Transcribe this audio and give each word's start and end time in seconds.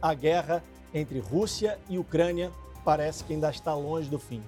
a 0.00 0.14
guerra 0.14 0.62
entre 0.94 1.18
Rússia 1.18 1.78
e 1.88 1.98
Ucrânia 1.98 2.50
parece 2.84 3.24
que 3.24 3.32
ainda 3.32 3.50
está 3.50 3.74
longe 3.74 4.08
do 4.08 4.18
fim. 4.18 4.42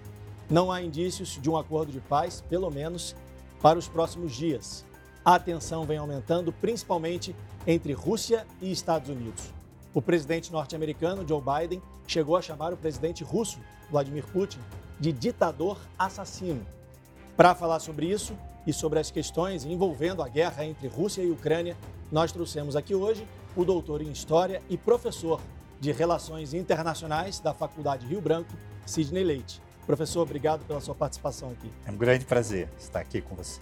Não 0.51 0.71
há 0.71 0.83
indícios 0.83 1.39
de 1.41 1.49
um 1.49 1.57
acordo 1.57 1.93
de 1.93 2.01
paz, 2.01 2.43
pelo 2.49 2.71
menos 2.71 3.15
para 3.61 3.79
os 3.79 3.89
próximos 3.89 4.35
dias. 4.35 4.85
A 5.25 5.39
tensão 5.39 5.85
vem 5.85 5.99
aumentando, 5.99 6.53
principalmente 6.53 7.35
entre 7.67 7.93
Rússia 7.93 8.47
e 8.61 8.73
Estados 8.73 9.09
Unidos. 9.09 9.53
O 9.95 10.03
presidente 10.03 10.51
norte-americano, 10.51 11.27
Joe 11.27 11.41
Biden, 11.41 11.83
chegou 12.07 12.37
a 12.37 12.43
chamar 12.43 12.73
o 12.73 12.77
presidente 12.77 13.23
russo, 13.23 13.61
Vladimir 13.91 14.27
Putin, 14.27 14.59
de 14.99 15.13
ditador 15.13 15.79
assassino. 15.99 16.67
Para 17.37 17.55
falar 17.55 17.79
sobre 17.79 18.07
isso 18.07 18.37
e 18.67 18.73
sobre 18.73 18.99
as 18.99 19.11
questões 19.11 19.65
envolvendo 19.65 20.23
a 20.23 20.29
guerra 20.29 20.65
entre 20.65 20.89
Rússia 20.89 21.23
e 21.23 21.31
Ucrânia, 21.31 21.77
nós 22.11 22.33
trouxemos 22.33 22.75
aqui 22.75 22.95
hoje 22.95 23.27
o 23.55 23.65
doutor 23.65 24.01
em 24.01 24.11
História 24.11 24.63
e 24.69 24.77
professor 24.77 25.41
de 25.81 25.93
Relações 25.93 26.55
Internacionais 26.55 27.41
da 27.41 27.53
Faculdade 27.53 28.07
Rio 28.07 28.21
Branco, 28.21 28.53
Sidney 28.87 29.25
Leite. 29.25 29.61
Professor, 29.87 30.23
obrigado 30.23 30.65
pela 30.65 30.81
sua 30.81 30.95
participação 30.95 31.51
aqui. 31.51 31.71
É 31.85 31.91
um 31.91 31.97
grande 31.97 32.25
prazer 32.25 32.69
estar 32.79 33.01
aqui 33.01 33.21
com 33.21 33.35
você. 33.35 33.61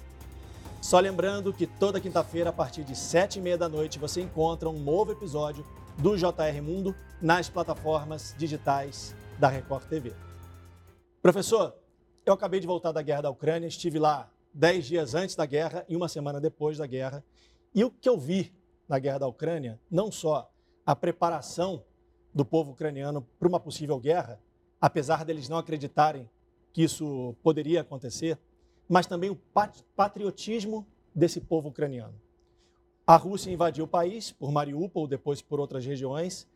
Só 0.81 0.99
lembrando 0.99 1.53
que 1.53 1.67
toda 1.67 2.01
quinta-feira, 2.01 2.51
a 2.51 2.53
partir 2.53 2.85
de 2.85 2.97
sete 2.97 3.39
e 3.39 3.43
meia 3.43 3.59
da 3.59 3.69
noite, 3.69 3.99
você 3.99 4.21
encontra 4.21 4.69
um 4.69 4.79
novo 4.79 5.13
episódio 5.13 5.65
do 5.99 6.17
JR 6.17 6.63
Mundo 6.63 6.95
nas 7.21 7.49
plataformas 7.49 8.35
digitais 8.39 9.15
da 9.39 9.49
Record 9.49 9.85
TV. 9.85 10.13
Professor, 11.23 11.75
eu 12.25 12.33
acabei 12.33 12.61
de 12.61 12.67
voltar 12.67 12.93
da 12.93 13.03
guerra 13.03 13.23
da 13.23 13.31
Ucrânia, 13.31 13.67
estive 13.67 13.99
lá 13.99 14.31
dez 14.53 14.87
dias 14.87 15.15
antes 15.15 15.35
da 15.35 15.47
guerra 15.47 15.85
e 15.89 15.97
uma 15.97 16.09
semana 16.09 16.41
depois 16.41 16.79
da 16.79 16.87
guerra. 16.87 17.25
E 17.75 17.85
o 17.85 17.91
que 17.91 18.09
eu 18.09 18.19
vi 18.19 18.53
na 18.91 18.99
guerra 18.99 19.19
da 19.19 19.29
Ucrânia, 19.29 19.79
não 19.89 20.11
só 20.11 20.51
a 20.85 20.97
preparação 20.97 21.85
do 22.35 22.45
povo 22.45 22.73
ucraniano 22.73 23.25
para 23.39 23.47
uma 23.47 23.61
possível 23.61 24.01
guerra, 24.01 24.41
apesar 24.81 25.25
deles 25.25 25.49
não 25.49 25.59
acreditarem 25.59 26.29
que 26.73 26.83
isso 26.83 27.37
poderia 27.41 27.83
acontecer, 27.83 28.37
mas 28.89 29.07
também 29.07 29.31
o 29.31 29.39
patriotismo 29.95 30.85
desse 31.15 31.41
povo 31.41 31.69
ucraniano. 31.69 32.15
A 33.07 33.15
Rússia 33.15 33.53
invadiu 33.53 33.85
o 33.85 33.89
país 33.89 34.33
por 34.33 34.51
Mariupol, 34.51 35.07
depois 35.07 35.41
por 35.41 35.61
outras 35.61 35.87
regiões. 35.87 36.49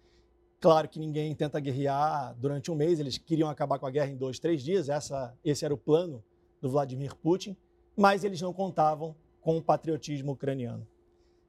Claro 0.60 0.88
que 0.88 0.98
ninguém 0.98 1.36
tenta 1.36 1.60
guerrear 1.60 2.34
durante 2.34 2.68
um 2.68 2.74
mês, 2.74 2.98
eles 2.98 3.16
queriam 3.16 3.48
acabar 3.48 3.78
com 3.78 3.86
a 3.86 3.90
guerra 3.90 4.10
em 4.10 4.16
dois, 4.16 4.40
três 4.40 4.60
dias, 4.60 4.88
Essa, 4.88 5.36
esse 5.44 5.64
era 5.64 5.72
o 5.72 5.78
plano 5.78 6.22
do 6.60 6.68
Vladimir 6.68 7.14
Putin, 7.14 7.56
mas 7.96 8.24
eles 8.24 8.40
não 8.40 8.52
contavam 8.52 9.14
com 9.40 9.56
o 9.56 9.62
patriotismo 9.62 10.32
ucraniano. 10.32 10.84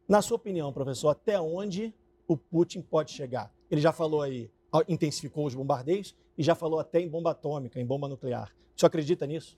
Na 0.07 0.21
sua 0.21 0.35
opinião, 0.35 0.71
professor, 0.71 1.09
até 1.09 1.39
onde 1.39 1.93
o 2.27 2.37
Putin 2.37 2.81
pode 2.81 3.11
chegar? 3.11 3.51
Ele 3.69 3.81
já 3.81 3.91
falou 3.91 4.21
aí, 4.21 4.51
intensificou 4.87 5.45
os 5.45 5.55
bombardeios 5.55 6.15
e 6.37 6.43
já 6.43 6.53
falou 6.53 6.79
até 6.79 6.99
em 6.99 7.09
bomba 7.09 7.31
atômica, 7.31 7.79
em 7.79 7.85
bomba 7.85 8.07
nuclear. 8.07 8.53
O 8.75 8.79
senhor 8.79 8.87
acredita 8.87 9.25
nisso? 9.25 9.57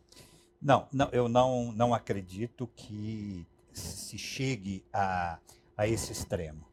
Não, 0.61 0.87
não 0.91 1.09
eu 1.11 1.27
não, 1.27 1.71
não 1.73 1.93
acredito 1.93 2.67
que 2.75 3.45
se 3.73 4.17
chegue 4.17 4.83
a, 4.93 5.39
a 5.75 5.87
esse 5.87 6.11
extremo. 6.11 6.65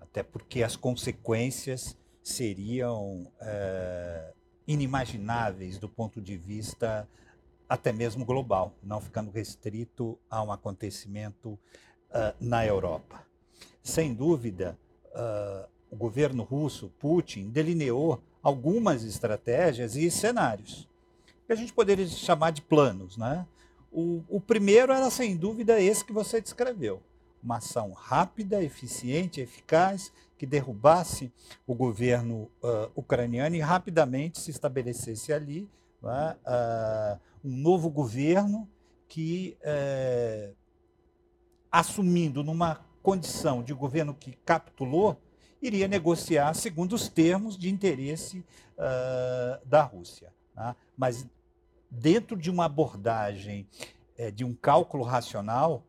Até 0.00 0.22
porque 0.22 0.62
as 0.62 0.76
consequências 0.76 1.96
seriam 2.22 3.30
é, 3.40 4.32
inimagináveis 4.66 5.78
do 5.78 5.88
ponto 5.88 6.20
de 6.20 6.36
vista 6.36 7.08
até 7.68 7.92
mesmo 7.92 8.24
global, 8.24 8.74
não 8.82 9.00
ficando 9.00 9.30
restrito 9.30 10.18
a 10.30 10.42
um 10.42 10.50
acontecimento 10.50 11.58
uh, 12.10 12.34
na 12.40 12.64
Europa. 12.66 13.26
Sem 13.82 14.14
dúvida, 14.14 14.78
uh, 15.06 15.68
o 15.90 15.96
governo 15.96 16.42
russo, 16.42 16.92
Putin, 16.98 17.48
delineou 17.48 18.20
algumas 18.42 19.02
estratégias 19.04 19.96
e 19.96 20.10
cenários 20.10 20.88
que 21.48 21.52
a 21.52 21.56
gente 21.56 21.72
poderia 21.72 22.06
chamar 22.06 22.50
de 22.50 22.60
planos. 22.60 23.16
Né? 23.16 23.46
O, 23.90 24.22
o 24.28 24.38
primeiro 24.38 24.92
era, 24.92 25.10
sem 25.10 25.34
dúvida, 25.34 25.80
esse 25.80 26.04
que 26.04 26.12
você 26.12 26.40
descreveu. 26.40 27.02
Uma 27.42 27.56
ação 27.56 27.92
rápida, 27.92 28.62
eficiente, 28.62 29.40
eficaz, 29.40 30.12
que 30.36 30.44
derrubasse 30.44 31.32
o 31.66 31.74
governo 31.74 32.50
uh, 32.62 32.90
ucraniano 32.94 33.56
e 33.56 33.60
rapidamente 33.60 34.38
se 34.38 34.50
estabelecesse 34.50 35.32
ali 35.32 35.68
né, 36.02 36.36
uh, 36.46 37.18
um 37.44 37.56
novo 37.56 37.88
governo 37.88 38.68
que, 39.08 39.56
uh, 39.62 40.54
assumindo 41.70 42.42
numa 42.42 42.80
condição 43.02 43.62
de 43.62 43.72
governo 43.72 44.14
que 44.14 44.32
capitulou, 44.44 45.20
iria 45.60 45.88
negociar 45.88 46.54
segundo 46.54 46.92
os 46.94 47.08
termos 47.08 47.56
de 47.56 47.68
interesse 47.68 48.44
uh, 48.76 49.66
da 49.66 49.82
Rússia. 49.82 50.32
Tá? 50.54 50.76
Mas 50.96 51.26
dentro 51.90 52.36
de 52.36 52.50
uma 52.50 52.66
abordagem 52.66 53.66
é, 54.16 54.30
de 54.30 54.44
um 54.44 54.54
cálculo 54.54 55.04
racional, 55.04 55.84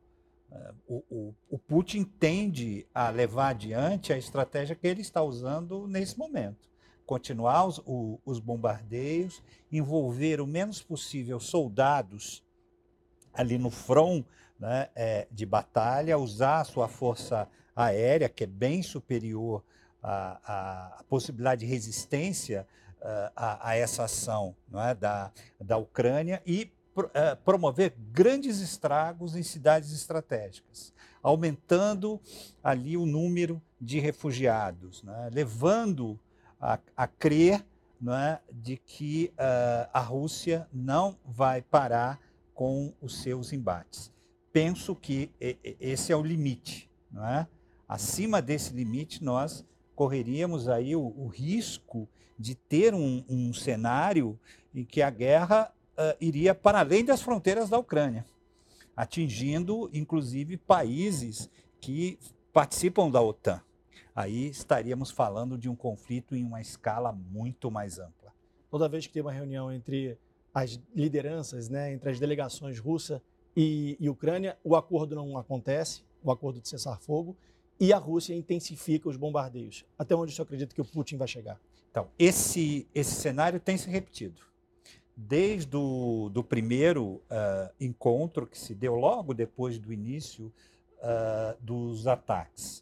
uh, 0.88 1.04
o, 1.10 1.36
o, 1.50 1.60
Putin 1.60 2.04
tende 2.04 2.88
a 2.94 3.10
levar 3.10 3.50
adiante 3.50 4.14
a 4.14 4.18
estratégia 4.18 4.76
que 4.76 4.88
ele 4.88 5.02
está 5.02 5.22
usando 5.22 5.88
nesse 5.88 6.18
momento. 6.18 6.70
Continuar 7.06 7.66
os, 7.66 7.80
o, 7.86 8.20
os 8.24 8.40
bombardeios, 8.40 9.42
envolver 9.72 10.40
o 10.40 10.48
menos 10.48 10.82
possível 10.82 11.40
soldados 11.40 12.44
ali 13.34 13.58
no 13.58 13.70
front 13.70 14.26
né, 14.60 14.90
é, 14.96 15.28
de 15.32 15.46
batalha, 15.46 16.18
usar 16.18 16.62
a 16.62 16.64
sua 16.66 16.88
força 16.88 17.48
aérea, 17.76 18.28
que 18.28 18.44
é 18.44 18.48
bem 18.48 18.84
superior 18.84 19.64
à, 20.04 20.98
à 21.00 21.04
possibilidade 21.04 21.62
de 21.62 21.66
resistência 21.66 22.68
uh, 23.02 23.32
a, 23.36 23.76
essa 23.76 24.04
ação 24.04 24.56
é, 24.74 24.94
da, 24.94 25.32
da 25.60 25.78
Ucrânia 25.78 26.42
e 26.46 26.72
uh, 26.98 27.36
promover 27.46 27.94
grandes 28.12 28.60
estragos 28.60 29.36
em 29.36 29.44
cidades 29.44 29.94
estratégicas, 29.94 30.94
aumentando 31.24 32.20
ali 32.64 32.98
o 32.98 33.06
número 33.06 33.62
de 33.80 34.00
refugiados, 34.00 35.04
é, 35.08 35.30
levando 35.32 36.20
a, 36.60 36.78
a 36.96 37.08
crer 37.08 37.66
é, 38.08 38.40
de 38.52 38.78
que 38.78 39.34
uh, 39.34 39.90
a 39.94 40.00
Rússia 40.00 40.68
não 40.72 41.18
vai 41.26 41.62
parar 41.62 42.20
com 42.54 42.94
os 43.02 43.22
seus 43.22 43.52
embates. 43.54 44.12
Penso 44.52 44.96
que 44.96 45.32
esse 45.80 46.12
é 46.12 46.16
o 46.16 46.24
limite, 46.24 46.90
não 47.12 47.26
é? 47.26 47.48
acima 47.90 48.40
desse 48.40 48.72
limite, 48.72 49.24
nós 49.24 49.66
correríamos 49.96 50.70
aí 50.70 50.96
o, 50.96 51.02
o 51.18 51.28
risco 51.28 52.08
de 52.38 52.54
ter 52.54 52.94
um, 52.94 53.26
um, 53.28 53.52
cenário 53.52 54.40
em 54.74 54.86
que 54.86 55.02
a 55.02 55.10
guerra 55.10 55.74
uh, 55.98 56.16
iria 56.22 56.54
para 56.54 56.80
além 56.80 57.04
das 57.04 57.22
fronteiras 57.22 57.70
da 57.70 57.80
Ucrânia, 57.80 58.26
atingindo 58.96 59.90
inclusive 59.92 60.56
países 60.56 61.50
que 61.82 62.20
participam 62.54 63.10
da 63.10 63.22
OTAN. 63.22 63.60
Aí 64.16 64.48
estaríamos 64.48 65.10
falando 65.10 65.58
de 65.58 65.68
um 65.68 65.76
conflito 65.76 66.36
em 66.36 66.44
uma 66.44 66.62
escala 66.62 67.12
muito 67.12 67.72
mais 67.72 67.98
ampla. 67.98 68.34
Toda 68.70 68.88
vez 68.88 69.08
que 69.08 69.14
tem 69.14 69.22
uma 69.22 69.32
reunião 69.32 69.72
entre 69.72 70.18
as 70.54 70.80
lideranças, 70.96 71.70
né, 71.70 71.94
entre 71.94 72.12
as 72.12 72.20
delegações 72.20 72.80
russa 72.80 73.22
e, 73.62 73.98
e 74.00 74.10
Ucrânia, 74.10 74.58
o 74.64 74.74
acordo 74.74 75.14
não 75.18 75.38
acontece, 75.38 76.02
o 76.24 76.32
acordo 76.32 76.62
de 76.62 76.70
cessar-fogo, 76.70 77.36
e 77.78 77.92
a 77.92 77.98
Rússia 77.98 78.34
intensifica 78.34 79.10
os 79.10 79.18
bombardeios. 79.18 79.84
Até 79.98 80.16
onde 80.16 80.34
você 80.34 80.42
acredita 80.42 80.74
que 80.74 80.80
o 80.80 80.86
Putin 80.86 81.18
vai 81.18 81.28
chegar? 81.28 81.60
Então, 81.92 82.08
esse, 82.18 82.88
esse 82.96 83.16
cenário 83.16 83.60
tem 83.60 83.78
se 83.78 83.90
repetido. 83.90 84.42
Desde 85.14 85.76
o 85.76 86.30
do 86.30 86.42
primeiro 86.42 87.22
uh, 87.30 87.70
encontro 87.82 88.48
que 88.48 88.58
se 88.58 88.74
deu 88.74 88.96
logo 88.96 89.34
depois 89.34 89.78
do 89.78 89.92
início 89.92 90.54
uh, 91.00 91.58
dos 91.62 92.08
ataques. 92.08 92.82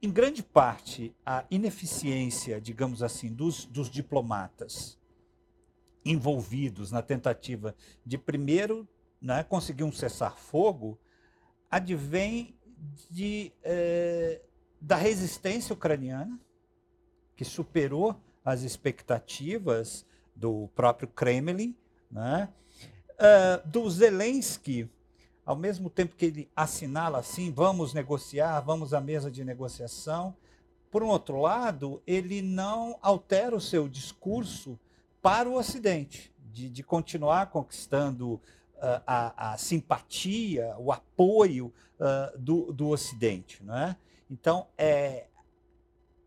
Em 0.00 0.10
grande 0.10 0.42
parte, 0.42 1.14
a 1.26 1.44
ineficiência, 1.50 2.58
digamos 2.58 3.02
assim, 3.02 3.30
dos, 3.30 3.66
dos 3.66 3.90
diplomatas 3.90 4.98
envolvidos 6.06 6.90
na 6.90 7.02
tentativa 7.02 7.74
de, 8.04 8.16
primeiro, 8.16 8.88
né, 9.24 9.42
conseguir 9.42 9.84
um 9.84 9.90
cessar-fogo, 9.90 10.98
advém 11.70 12.54
de, 13.10 13.50
é, 13.62 14.42
da 14.78 14.96
resistência 14.96 15.72
ucraniana, 15.72 16.38
que 17.34 17.42
superou 17.42 18.14
as 18.44 18.60
expectativas 18.60 20.04
do 20.36 20.68
próprio 20.74 21.08
Kremlin, 21.08 21.74
né? 22.10 22.50
Uh, 23.14 23.66
do 23.66 23.88
Zelensky, 23.88 24.90
ao 25.46 25.56
mesmo 25.56 25.88
tempo 25.88 26.16
que 26.16 26.26
ele 26.26 26.50
assinala 26.54 27.18
assim, 27.18 27.50
vamos 27.50 27.94
negociar, 27.94 28.60
vamos 28.60 28.92
à 28.92 29.00
mesa 29.00 29.30
de 29.30 29.42
negociação, 29.42 30.36
por 30.90 31.02
um 31.02 31.08
outro 31.08 31.40
lado, 31.40 32.02
ele 32.06 32.42
não 32.42 32.98
altera 33.00 33.56
o 33.56 33.60
seu 33.60 33.88
discurso 33.88 34.78
para 35.22 35.48
o 35.48 35.54
Ocidente, 35.54 36.30
de, 36.52 36.68
de 36.68 36.82
continuar 36.82 37.46
conquistando 37.46 38.38
a, 39.06 39.52
a 39.52 39.58
simpatia, 39.58 40.74
o 40.78 40.92
apoio 40.92 41.72
uh, 41.98 42.38
do, 42.38 42.72
do 42.72 42.88
Ocidente. 42.88 43.62
É? 43.70 43.96
Então, 44.30 44.66
é, 44.76 45.26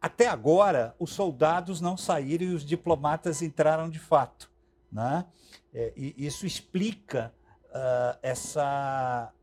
até 0.01 0.27
agora, 0.27 0.95
os 0.99 1.11
soldados 1.11 1.81
não 1.81 1.97
saíram 1.97 2.45
e 2.45 2.53
os 2.53 2.65
diplomatas 2.65 3.41
entraram 3.41 3.89
de 3.89 3.99
fato. 3.99 4.49
Né? 4.91 5.25
É, 5.73 5.93
e 5.95 6.13
isso 6.17 6.45
explica 6.45 7.33
uh, 7.65 8.17
essa, 8.21 9.33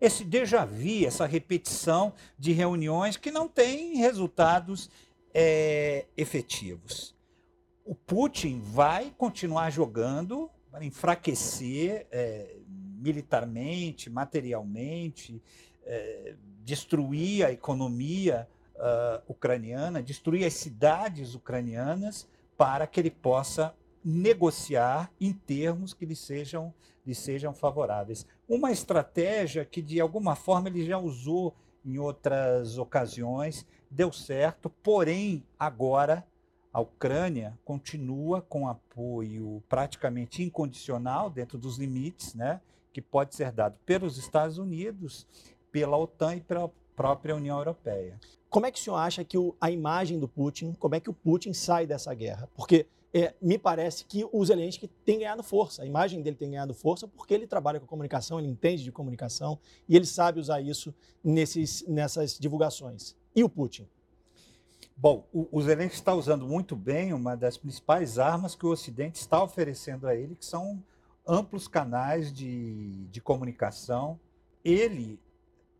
esse 0.00 0.24
déjà 0.24 0.64
vu, 0.64 1.06
essa 1.06 1.26
repetição 1.26 2.12
de 2.38 2.52
reuniões 2.52 3.16
que 3.16 3.30
não 3.30 3.48
têm 3.48 3.96
resultados 3.96 4.90
é, 5.32 6.06
efetivos. 6.16 7.14
O 7.84 7.94
Putin 7.94 8.60
vai 8.60 9.12
continuar 9.18 9.70
jogando 9.70 10.50
para 10.74 10.84
enfraquecer 10.84 12.04
é, 12.10 12.56
militarmente, 12.98 14.10
materialmente, 14.10 15.40
é, 15.86 16.34
destruir 16.64 17.46
a 17.46 17.52
economia 17.52 18.48
uh, 18.74 19.22
ucraniana, 19.28 20.02
destruir 20.02 20.44
as 20.44 20.54
cidades 20.54 21.36
ucranianas 21.36 22.28
para 22.56 22.88
que 22.88 22.98
ele 22.98 23.10
possa 23.12 23.72
negociar 24.04 25.12
em 25.20 25.32
termos 25.32 25.94
que 25.94 26.04
lhe 26.04 26.16
sejam, 26.16 26.74
lhe 27.06 27.14
sejam 27.14 27.54
favoráveis. 27.54 28.26
Uma 28.48 28.72
estratégia 28.72 29.64
que, 29.64 29.80
de 29.80 30.00
alguma 30.00 30.34
forma, 30.34 30.68
ele 30.68 30.84
já 30.84 30.98
usou 30.98 31.54
em 31.84 31.98
outras 31.98 32.78
ocasiões, 32.78 33.64
deu 33.88 34.10
certo, 34.10 34.68
porém, 34.82 35.46
agora 35.56 36.26
a 36.74 36.80
Ucrânia 36.80 37.56
continua 37.64 38.42
com 38.42 38.66
apoio 38.66 39.62
praticamente 39.68 40.42
incondicional, 40.42 41.30
dentro 41.30 41.56
dos 41.56 41.78
limites, 41.78 42.34
né, 42.34 42.60
que 42.92 43.00
pode 43.00 43.36
ser 43.36 43.52
dado 43.52 43.78
pelos 43.86 44.18
Estados 44.18 44.58
Unidos, 44.58 45.24
pela 45.70 45.96
OTAN 45.96 46.34
e 46.34 46.40
pela 46.40 46.68
própria 46.96 47.36
União 47.36 47.56
Europeia. 47.58 48.18
Como 48.50 48.66
é 48.66 48.72
que 48.72 48.80
o 48.80 48.82
senhor 48.82 48.96
acha 48.96 49.24
que 49.24 49.38
o, 49.38 49.54
a 49.60 49.70
imagem 49.70 50.18
do 50.18 50.26
Putin, 50.26 50.72
como 50.72 50.96
é 50.96 51.00
que 51.00 51.08
o 51.08 51.14
Putin 51.14 51.52
sai 51.52 51.86
dessa 51.86 52.12
guerra? 52.12 52.48
Porque 52.56 52.86
é, 53.12 53.32
me 53.40 53.56
parece 53.56 54.04
que 54.04 54.28
o 54.32 54.44
Zelensky 54.44 54.88
tem 55.04 55.20
ganhado 55.20 55.44
força, 55.44 55.82
a 55.82 55.86
imagem 55.86 56.22
dele 56.22 56.36
tem 56.36 56.50
ganhado 56.50 56.74
força 56.74 57.06
porque 57.06 57.32
ele 57.32 57.46
trabalha 57.46 57.78
com 57.78 57.86
comunicação, 57.86 58.40
ele 58.40 58.48
entende 58.48 58.82
de 58.82 58.90
comunicação 58.90 59.60
e 59.88 59.94
ele 59.94 60.06
sabe 60.06 60.40
usar 60.40 60.60
isso 60.60 60.92
nesses, 61.22 61.86
nessas 61.86 62.36
divulgações. 62.36 63.14
E 63.34 63.44
o 63.44 63.48
Putin? 63.48 63.86
Bom, 64.96 65.26
o, 65.32 65.48
o 65.50 65.62
Zelensky 65.62 65.96
está 65.96 66.14
usando 66.14 66.46
muito 66.46 66.76
bem 66.76 67.12
uma 67.12 67.36
das 67.36 67.58
principais 67.58 68.18
armas 68.18 68.54
que 68.54 68.64
o 68.64 68.70
Ocidente 68.70 69.18
está 69.18 69.42
oferecendo 69.42 70.06
a 70.06 70.14
ele, 70.14 70.36
que 70.36 70.46
são 70.46 70.82
amplos 71.26 71.66
canais 71.66 72.32
de, 72.32 73.06
de 73.06 73.20
comunicação. 73.20 74.18
Ele 74.64 75.20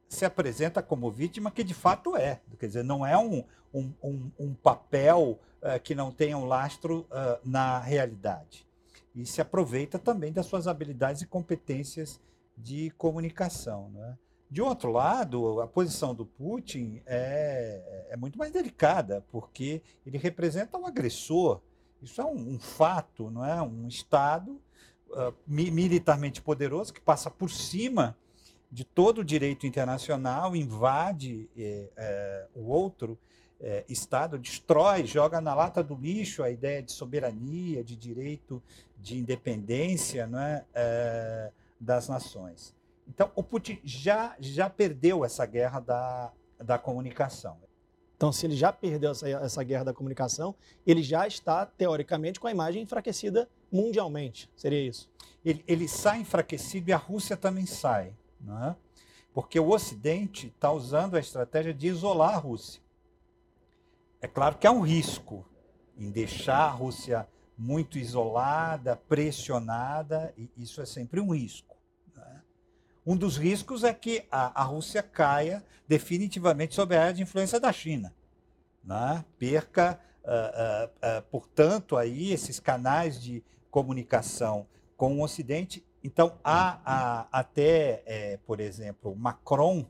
se 0.08 0.24
apresenta 0.24 0.82
como 0.82 1.10
vítima, 1.10 1.50
que 1.50 1.62
de 1.62 1.74
fato 1.74 2.16
é. 2.16 2.40
Quer 2.58 2.66
dizer, 2.66 2.84
não 2.84 3.06
é 3.06 3.16
um, 3.16 3.44
um, 3.72 3.92
um, 4.02 4.30
um 4.38 4.54
papel 4.54 5.38
uh, 5.62 5.80
que 5.82 5.94
não 5.94 6.10
tenha 6.10 6.36
um 6.36 6.44
lastro 6.44 7.06
uh, 7.10 7.38
na 7.44 7.78
realidade. 7.78 8.66
E 9.14 9.24
se 9.24 9.40
aproveita 9.40 9.98
também 9.98 10.32
das 10.32 10.46
suas 10.46 10.66
habilidades 10.66 11.22
e 11.22 11.26
competências 11.26 12.20
de 12.56 12.90
comunicação. 12.90 13.90
Né? 13.90 14.18
De 14.50 14.62
outro 14.62 14.92
lado, 14.92 15.60
a 15.60 15.66
posição 15.66 16.14
do 16.14 16.24
Putin 16.24 17.02
é, 17.06 18.06
é 18.10 18.16
muito 18.16 18.38
mais 18.38 18.52
delicada, 18.52 19.24
porque 19.32 19.82
ele 20.06 20.18
representa 20.18 20.78
um 20.78 20.86
agressor. 20.86 21.60
Isso 22.00 22.20
é 22.20 22.24
um, 22.24 22.54
um 22.54 22.58
fato, 22.58 23.30
não 23.30 23.44
é? 23.44 23.60
Um 23.62 23.88
Estado 23.88 24.60
uh, 25.10 25.34
militarmente 25.46 26.40
poderoso 26.40 26.92
que 26.92 27.00
passa 27.00 27.30
por 27.30 27.50
cima 27.50 28.16
de 28.70 28.84
todo 28.84 29.18
o 29.18 29.24
direito 29.24 29.66
internacional, 29.68 30.56
invade 30.56 31.48
é, 31.56 31.88
é, 31.96 32.46
o 32.56 32.68
outro 32.68 33.16
é, 33.60 33.84
Estado, 33.88 34.36
destrói, 34.36 35.06
joga 35.06 35.40
na 35.40 35.54
lata 35.54 35.80
do 35.80 35.94
lixo 35.94 36.42
a 36.42 36.50
ideia 36.50 36.82
de 36.82 36.90
soberania, 36.90 37.84
de 37.84 37.94
direito 37.94 38.60
de 38.98 39.16
independência 39.16 40.26
não 40.26 40.40
é, 40.40 41.52
das 41.78 42.08
nações. 42.08 42.74
Então, 43.06 43.30
o 43.34 43.42
Putin 43.42 43.78
já, 43.84 44.34
já 44.40 44.68
perdeu 44.70 45.24
essa 45.24 45.44
guerra 45.46 45.80
da, 45.80 46.32
da 46.58 46.78
comunicação. 46.78 47.58
Então, 48.16 48.32
se 48.32 48.46
ele 48.46 48.56
já 48.56 48.72
perdeu 48.72 49.10
essa, 49.10 49.28
essa 49.28 49.62
guerra 49.62 49.84
da 49.84 49.92
comunicação, 49.92 50.54
ele 50.86 51.02
já 51.02 51.26
está, 51.26 51.66
teoricamente, 51.66 52.40
com 52.40 52.46
a 52.46 52.50
imagem 52.50 52.82
enfraquecida 52.82 53.48
mundialmente. 53.70 54.48
Seria 54.56 54.80
isso? 54.80 55.10
Ele, 55.44 55.62
ele 55.66 55.88
sai 55.88 56.20
enfraquecido 56.20 56.88
e 56.88 56.92
a 56.92 56.96
Rússia 56.96 57.36
também 57.36 57.66
sai. 57.66 58.14
Né? 58.40 58.74
Porque 59.32 59.58
o 59.58 59.70
Ocidente 59.70 60.46
está 60.46 60.72
usando 60.72 61.16
a 61.16 61.20
estratégia 61.20 61.74
de 61.74 61.88
isolar 61.88 62.34
a 62.34 62.38
Rússia. 62.38 62.80
É 64.20 64.26
claro 64.26 64.56
que 64.56 64.66
há 64.66 64.70
um 64.70 64.80
risco 64.80 65.44
em 65.98 66.10
deixar 66.10 66.60
a 66.60 66.70
Rússia 66.70 67.28
muito 67.58 67.98
isolada, 67.98 68.96
pressionada, 68.96 70.32
e 70.36 70.48
isso 70.56 70.80
é 70.80 70.86
sempre 70.86 71.20
um 71.20 71.34
risco. 71.34 71.73
Um 73.06 73.16
dos 73.16 73.36
riscos 73.36 73.84
é 73.84 73.92
que 73.92 74.24
a, 74.30 74.62
a, 74.62 74.64
Rússia 74.64 75.02
caia 75.02 75.62
definitivamente 75.86 76.74
sob 76.74 76.96
a 76.96 77.02
área 77.02 77.14
de 77.14 77.22
influência 77.22 77.60
da 77.60 77.72
China. 77.72 78.14
Né? 78.82 79.24
Perca, 79.38 80.00
uh, 80.24 80.28
uh, 80.28 81.18
uh, 81.18 81.22
portanto, 81.30 81.96
aí 81.96 82.32
esses 82.32 82.58
canais 82.58 83.20
de 83.20 83.44
comunicação 83.70 84.66
com 84.96 85.18
o 85.18 85.22
Ocidente 85.22 85.84
então, 86.04 86.38
há, 86.44 86.80
há 86.84 87.40
até, 87.40 88.02
é, 88.04 88.36
por 88.46 88.60
exemplo, 88.60 89.16
Macron, 89.16 89.86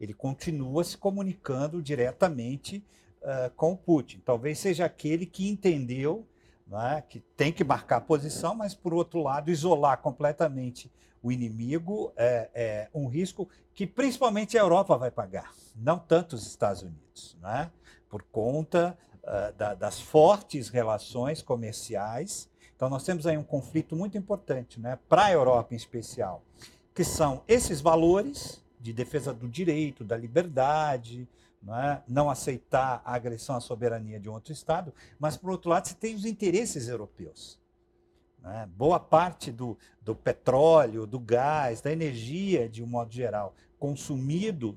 ele 0.00 0.14
continua 0.14 0.82
se 0.82 0.96
comunicando 0.96 1.82
diretamente 1.82 2.82
com 3.54 3.70
o 3.70 3.76
Putin. 3.76 4.20
Talvez 4.24 4.58
seja 4.58 4.84
aquele 4.84 5.26
que 5.26 5.48
entendeu 5.48 6.26
né, 6.72 7.04
que 7.06 7.20
tem 7.36 7.52
que 7.52 7.62
marcar 7.62 8.00
posição, 8.00 8.54
mas, 8.54 8.74
por 8.74 8.94
outro 8.94 9.22
lado, 9.22 9.50
isolar 9.50 9.98
completamente 9.98 10.90
o 11.22 11.30
inimigo 11.30 12.12
é, 12.16 12.50
é, 12.54 12.88
um 12.94 13.06
risco 13.06 13.46
que 13.74 13.86
principalmente 13.86 14.56
a 14.56 14.62
Europa 14.62 14.96
vai 14.96 15.10
pagar, 15.10 15.52
não 15.76 15.98
tanto 15.98 16.34
os 16.34 16.46
Estados 16.46 16.82
Unidos, 16.82 17.36
né, 17.42 17.70
por 18.08 18.22
conta 18.22 18.96
uh, 19.22 19.52
da, 19.56 19.74
das 19.74 20.00
fortes 20.00 20.70
relações 20.70 21.42
comerciais. 21.42 22.48
Então 22.74 22.88
nós 22.88 23.04
temos 23.04 23.26
aí 23.26 23.36
um 23.36 23.44
conflito 23.44 23.94
muito 23.94 24.16
importante, 24.16 24.80
né, 24.80 24.98
para 25.08 25.26
a 25.26 25.32
Europa 25.32 25.74
em 25.74 25.76
especial, 25.76 26.42
que 26.94 27.04
são 27.04 27.42
esses 27.46 27.82
valores 27.82 28.64
de 28.80 28.94
defesa 28.94 29.32
do 29.32 29.46
direito, 29.46 30.02
da 30.02 30.16
liberdade, 30.16 31.28
não, 31.62 31.78
é? 31.78 32.02
não 32.08 32.30
aceitar 32.30 33.00
a 33.04 33.14
agressão 33.14 33.56
à 33.56 33.60
soberania 33.60 34.18
de 34.18 34.28
um 34.28 34.32
outro 34.32 34.52
Estado, 34.52 34.92
mas, 35.18 35.36
por 35.36 35.50
outro 35.50 35.70
lado, 35.70 35.86
você 35.86 35.94
tem 35.94 36.14
os 36.14 36.24
interesses 36.24 36.88
europeus. 36.88 37.60
É? 38.44 38.66
Boa 38.66 38.98
parte 38.98 39.52
do, 39.52 39.78
do 40.00 40.16
petróleo, 40.16 41.06
do 41.06 41.20
gás, 41.20 41.80
da 41.80 41.92
energia, 41.92 42.68
de 42.68 42.82
um 42.82 42.86
modo 42.86 43.12
geral, 43.12 43.54
consumido 43.78 44.76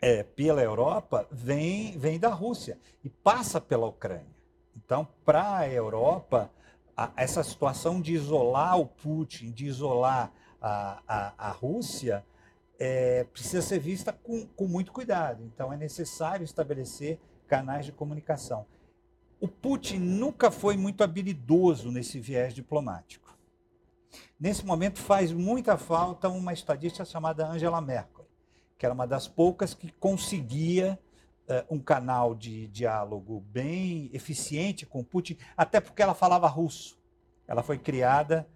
é, 0.00 0.22
pela 0.22 0.60
Europa, 0.60 1.26
vem, 1.30 1.96
vem 1.96 2.18
da 2.18 2.28
Rússia 2.28 2.78
e 3.02 3.08
passa 3.08 3.60
pela 3.60 3.86
Ucrânia. 3.86 4.34
Então, 4.76 5.06
para 5.24 5.58
a 5.58 5.68
Europa, 5.68 6.50
essa 7.16 7.42
situação 7.42 8.00
de 8.00 8.12
isolar 8.12 8.78
o 8.78 8.86
Putin, 8.86 9.52
de 9.52 9.66
isolar 9.66 10.32
a, 10.60 11.00
a, 11.06 11.48
a 11.48 11.50
Rússia, 11.50 12.24
é, 12.78 13.24
precisa 13.24 13.62
ser 13.62 13.78
vista 13.78 14.12
com, 14.12 14.46
com 14.46 14.66
muito 14.66 14.92
cuidado. 14.92 15.42
Então, 15.44 15.72
é 15.72 15.76
necessário 15.76 16.44
estabelecer 16.44 17.18
canais 17.46 17.86
de 17.86 17.92
comunicação. 17.92 18.66
O 19.40 19.48
Putin 19.48 19.98
nunca 19.98 20.50
foi 20.50 20.76
muito 20.76 21.04
habilidoso 21.04 21.90
nesse 21.90 22.18
viés 22.18 22.54
diplomático. 22.54 23.36
Nesse 24.38 24.64
momento, 24.64 24.98
faz 24.98 25.32
muita 25.32 25.76
falta 25.76 26.28
uma 26.28 26.52
estadista 26.52 27.04
chamada 27.04 27.46
Angela 27.46 27.80
Merkel, 27.80 28.26
que 28.78 28.86
era 28.86 28.94
uma 28.94 29.06
das 29.06 29.28
poucas 29.28 29.74
que 29.74 29.90
conseguia 29.92 30.98
uh, 31.48 31.74
um 31.74 31.78
canal 31.78 32.34
de 32.34 32.68
diálogo 32.68 33.40
bem 33.40 34.10
eficiente 34.12 34.86
com 34.86 35.04
Putin, 35.04 35.36
até 35.56 35.80
porque 35.80 36.02
ela 36.02 36.14
falava 36.14 36.48
russo. 36.48 36.98
Ela 37.46 37.62
foi 37.62 37.78
criada 37.78 38.48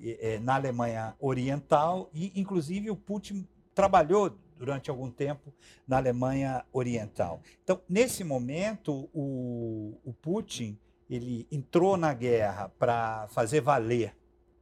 eh, 0.00 0.38
na 0.40 0.56
Alemanha 0.56 1.16
Oriental 1.18 2.10
e, 2.12 2.38
inclusive, 2.38 2.90
o 2.90 2.96
Putin 2.96 3.48
trabalhou 3.74 4.36
durante 4.56 4.88
algum 4.88 5.10
tempo 5.10 5.52
na 5.86 5.96
Alemanha 5.96 6.64
Oriental. 6.72 7.40
Então, 7.62 7.80
nesse 7.88 8.22
momento, 8.22 9.08
o, 9.12 9.98
o 10.04 10.12
Putin 10.12 10.78
ele 11.08 11.46
entrou 11.50 11.96
na 11.96 12.14
guerra 12.14 12.70
para 12.78 13.28
fazer 13.28 13.60
valer 13.60 14.16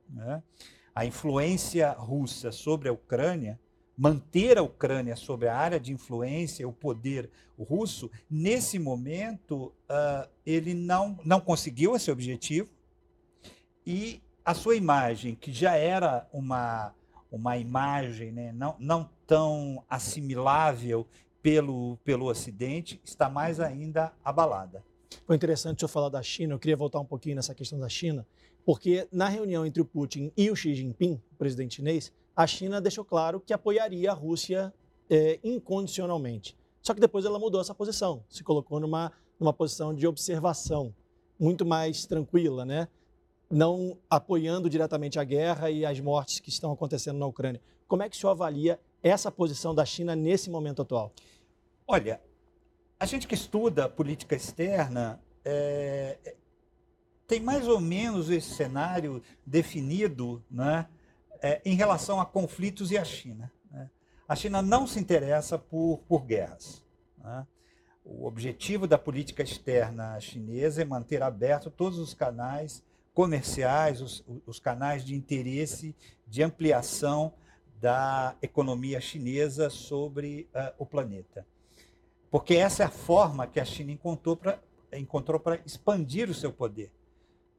né, 0.09 0.43
a 0.95 1.07
influência 1.07 1.93
russa 1.93 2.51
sobre 2.51 2.89
a 2.89 2.93
Ucrânia 2.93 3.61
manter 3.97 4.59
a 4.59 4.63
Ucrânia 4.63 5.15
sob 5.17 5.47
a 5.47 5.57
área 5.57 5.79
de 5.79 5.93
influência, 5.93 6.67
o 6.67 6.73
poder 6.73 7.31
russo, 7.59 8.11
nesse 8.29 8.79
momento 8.79 9.73
uh, 9.89 10.29
ele 10.45 10.75
não, 10.75 11.19
não 11.25 11.41
conseguiu 11.41 11.95
esse 11.95 12.11
objetivo 12.11 12.69
e 13.87 14.23
a 14.45 14.55
sua 14.55 14.75
imagem, 14.75 15.37
que 15.37 15.53
já 15.53 15.77
era 15.77 16.29
uma, 16.33 16.93
uma 17.37 17.57
imagem 17.57 18.31
né, 18.31 18.53
não, 18.53 18.77
não 18.79 19.09
tão 19.27 19.83
assimilável 19.89 21.07
pelo, 21.43 21.97
pelo 22.05 22.27
Ocidente 22.27 23.01
está 23.05 23.29
mais 23.29 23.59
ainda 23.59 24.13
abalada. 24.25 24.85
Foi 25.27 25.35
interessante 25.35 25.83
eu 25.83 25.89
falar 25.89 26.09
da 26.09 26.23
China, 26.23 26.55
eu 26.55 26.59
queria 26.59 26.77
voltar 26.77 27.01
um 27.01 27.05
pouquinho 27.05 27.37
nessa 27.37 27.55
questão 27.55 27.79
da 27.79 27.89
China, 27.89 28.27
porque 28.65 29.09
na 29.11 29.29
reunião 29.29 29.67
entre 29.67 29.83
o 29.83 29.85
Putin 29.85 30.31
e 30.37 30.51
o 30.51 30.57
Xi 30.57 30.75
Jinping, 30.75 31.21
o 31.33 31.37
presidente 31.37 31.77
chinês, 31.77 32.13
a 32.35 32.47
China 32.47 32.81
deixou 32.81 33.05
claro 33.05 33.41
que 33.41 33.53
apoiaria 33.53 34.11
a 34.11 34.15
Rússia 34.15 34.73
é, 35.11 35.39
incondicionalmente. 35.43 36.57
Só 36.81 36.95
que 36.95 37.01
depois 37.01 37.25
ela 37.25 37.39
mudou 37.39 37.61
essa 37.61 37.75
posição, 37.75 38.25
se 38.29 38.43
colocou 38.43 38.81
numa, 38.81 39.13
numa 39.39 39.53
posição 39.53 39.95
de 39.95 40.07
observação, 40.07 40.95
muito 41.39 41.65
mais 41.65 42.07
tranquila, 42.07 42.65
né? 42.65 42.89
Não 43.53 43.99
apoiando 44.09 44.71
diretamente 44.71 45.19
a 45.19 45.25
guerra 45.25 45.71
e 45.71 45.85
as 45.85 46.01
mortes 46.01 46.41
que 46.41 46.49
estão 46.49 46.73
acontecendo 46.73 47.19
na 47.19 47.27
Ucrânia. 47.27 47.61
Como 47.87 48.03
é 48.03 48.09
que 48.09 48.17
o 48.17 48.19
senhor 48.19 48.31
avalia 48.31 48.81
essa 49.03 49.31
posição 49.31 49.75
da 49.75 49.85
China 49.85 50.17
nesse 50.17 50.49
momento 50.49 50.81
atual? 50.81 51.13
Olha, 51.87 52.19
a 52.99 53.05
gente 53.05 53.29
que 53.29 53.35
estuda 53.35 53.91
política 53.91 54.35
externa 54.35 55.21
é, 55.45 56.35
tem 57.27 57.41
mais 57.41 57.69
ou 57.69 57.79
menos 57.79 58.31
esse 58.31 58.55
cenário 58.55 59.23
definido 59.45 60.43
né, 60.51 60.89
é, 61.43 61.61
em 61.63 61.75
relação 61.75 62.19
a 62.23 62.25
conflitos 62.25 62.91
e 62.91 62.97
a 62.97 63.05
China. 63.05 63.53
Né? 63.71 63.91
A 64.27 64.35
China 64.35 64.63
não 64.63 64.87
se 64.87 64.99
interessa 64.99 65.59
por, 65.59 65.99
por 66.09 66.25
guerras. 66.25 66.83
Né? 67.19 67.47
O 68.03 68.27
objetivo 68.27 68.87
da 68.87 68.97
política 68.97 69.43
externa 69.43 70.19
chinesa 70.21 70.81
é 70.81 70.87
manter 70.87 71.23
aberto 71.23 71.71
todos 71.71 71.99
os 71.99 72.15
canais 72.15 72.83
comerciais, 73.15 74.01
os, 74.01 74.25
os 74.47 74.59
canais 74.59 75.05
de 75.05 75.15
interesse 75.15 75.95
de 76.27 76.43
ampliação 76.43 77.35
da 77.81 78.37
economia 78.41 79.01
chinesa 79.01 79.69
sobre 79.69 80.49
uh, 80.55 80.73
o 80.79 80.87
planeta. 80.87 81.47
Porque 82.31 82.55
essa 82.55 82.85
é 82.85 82.87
a 82.87 82.91
forma 82.91 83.47
que 83.47 83.61
a 83.61 83.65
China 83.65 83.93
encontrou 83.93 84.37
para 84.37 84.59
encontrou 84.95 85.43
expandir 85.65 86.29
o 86.29 86.35
seu 86.35 86.53
poder, 86.53 86.91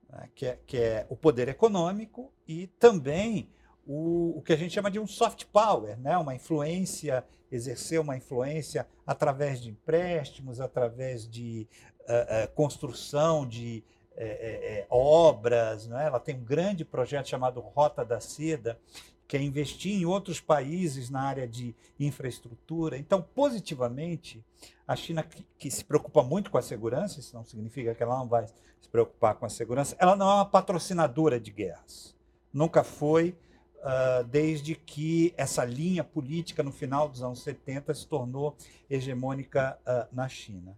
né? 0.07 0.29
que, 0.35 0.45
é, 0.45 0.59
que, 0.67 0.77
é, 0.77 1.05
o 1.09 1.15
poder 1.15 1.47
econômico 1.49 2.31
e 2.47 2.67
também 2.79 3.49
o, 3.85 4.37
o, 4.37 4.41
que 4.41 4.53
a 4.53 4.55
gente 4.55 4.73
chama 4.73 4.91
de 4.91 4.99
um 4.99 5.07
soft 5.07 5.45
power, 5.45 5.99
né? 5.99 6.15
uma 6.17 6.35
influência, 6.35 7.25
exercer 7.51 7.99
uma 7.99 8.15
influência 8.15 8.87
através 9.05 9.59
de 9.59 9.69
empréstimos, 9.71 10.61
através 10.61 11.27
de 11.27 11.67
uh, 12.01 12.45
uh, 12.45 12.53
construção 12.53 13.47
de 13.47 13.83
é, 14.15 14.25
é, 14.25 14.79
é, 14.79 14.87
obras, 14.89 15.89
é? 15.89 16.05
ela 16.05 16.19
tem 16.19 16.35
um 16.35 16.43
grande 16.43 16.85
projeto 16.85 17.29
chamado 17.29 17.59
Rota 17.59 18.05
da 18.05 18.19
Seda, 18.19 18.79
que 19.27 19.37
é 19.37 19.41
investir 19.41 19.93
em 19.93 20.05
outros 20.05 20.39
países 20.39 21.09
na 21.09 21.21
área 21.21 21.47
de 21.47 21.75
infraestrutura. 21.99 22.97
Então, 22.97 23.21
positivamente, 23.21 24.43
a 24.87 24.95
China, 24.95 25.23
que, 25.23 25.45
que, 25.57 25.71
se 25.71 25.83
preocupa 25.83 26.21
muito 26.21 26.51
com 26.51 26.57
a 26.57 26.61
segurança, 26.61 27.19
isso 27.19 27.35
não 27.35 27.43
significa 27.43 27.95
que 27.95 28.03
ela 28.03 28.17
não 28.19 28.27
vai 28.27 28.45
se 28.47 28.89
preocupar 28.91 29.35
com 29.35 29.45
a 29.45 29.49
segurança, 29.49 29.95
ela 29.97 30.15
não 30.15 30.29
é 30.29 30.35
uma 30.35 30.45
patrocinadora 30.45 31.39
de 31.39 31.51
guerras. 31.51 32.15
Nunca 32.53 32.83
foi, 32.83 33.35
uh, 33.79 34.23
desde 34.25 34.75
que 34.75 35.33
essa 35.35 35.65
linha 35.65 36.03
política, 36.03 36.61
no 36.61 36.71
final 36.71 37.09
dos 37.09 37.23
anos 37.23 37.41
70, 37.41 37.93
se 37.95 38.05
tornou 38.05 38.55
hegemônica 38.87 39.79
uh, 39.81 40.15
na 40.15 40.29
China. 40.29 40.77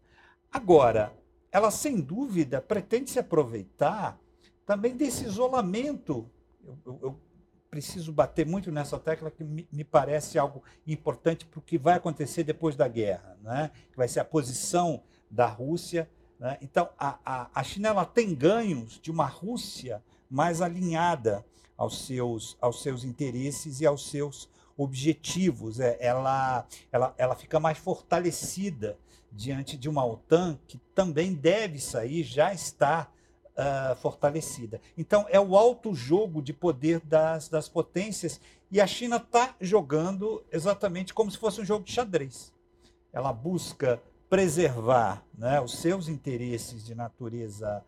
Agora, 0.50 1.12
ela 1.56 1.72
sem 1.72 2.02
dúvida 2.02 2.62
pretende 2.62 3.10
se 3.10 3.18
aproveitar 3.18 4.20
também 4.66 4.94
desse 4.94 5.24
isolamento. 5.24 6.30
Eu, 6.62 6.78
eu, 6.86 7.00
eu 7.02 7.20
preciso 7.70 8.12
bater 8.12 8.46
muito 8.46 8.70
nessa 8.74 9.00
tecla 9.00 9.32
que 9.32 9.42
me, 9.42 9.66
me 9.72 9.86
parece 9.86 10.38
algo 10.38 10.62
importante 10.86 11.46
para 11.46 11.58
o 11.58 11.62
que 11.62 11.78
vai 11.78 11.94
acontecer 11.94 12.44
depois 12.44 12.76
da 12.76 12.90
guerra, 12.90 13.38
né? 13.42 13.72
que 13.90 13.96
vai 13.96 14.06
ser 14.06 14.20
a 14.20 14.26
posição 14.26 15.02
da 15.32 15.46
Rússia. 15.46 16.10
Né? 16.38 16.58
Então, 16.62 16.90
a, 17.00 17.20
a, 17.26 17.50
a 17.56 17.64
China 17.64 17.88
ela 17.88 18.06
tem 18.06 18.36
ganhos 18.36 19.00
de 19.00 19.10
uma 19.10 19.26
Rússia 19.26 20.04
mais 20.30 20.62
alinhada 20.62 21.46
aos 21.78 22.06
seus, 22.06 22.58
aos 22.60 22.82
seus 22.82 23.06
interesses 23.06 23.80
e 23.80 23.86
aos 23.86 24.10
seus 24.10 24.50
objetivos. 24.78 25.80
É, 25.80 25.98
ela, 26.00 26.66
ela, 26.92 27.14
ela 27.18 27.36
fica 27.36 27.60
mais 27.60 27.78
fortalecida 27.78 28.98
diante 29.32 29.78
de 29.78 29.90
uma 29.90 30.06
OTAN 30.06 30.58
que 30.68 30.78
também 30.94 31.34
deve 31.34 31.80
sair, 31.80 32.24
já 32.24 32.54
está 32.54 33.10
uh, 33.56 33.96
fortalecida. 33.98 34.80
Então, 34.98 35.26
é 35.30 35.40
o 35.40 35.58
alto 35.58 35.94
jogo 35.94 36.42
de 36.42 36.54
poder 36.54 37.02
das, 37.02 37.50
das 37.50 37.68
potências 37.68 38.40
e 38.72 38.80
a 38.82 38.88
China 38.88 39.18
está 39.18 39.56
jogando 39.60 40.44
exatamente 40.52 41.14
como 41.14 41.30
se 41.30 41.38
fosse 41.38 41.62
um 41.62 41.66
jogo 41.66 41.86
de 41.86 41.92
xadrez. 41.92 42.54
Ela 43.12 43.32
busca 43.32 44.02
preservar 44.30 45.24
né, 45.38 45.62
os 45.62 45.78
seus 45.78 46.08
interesses 46.08 46.86
de 46.86 46.96
natureza 46.96 47.84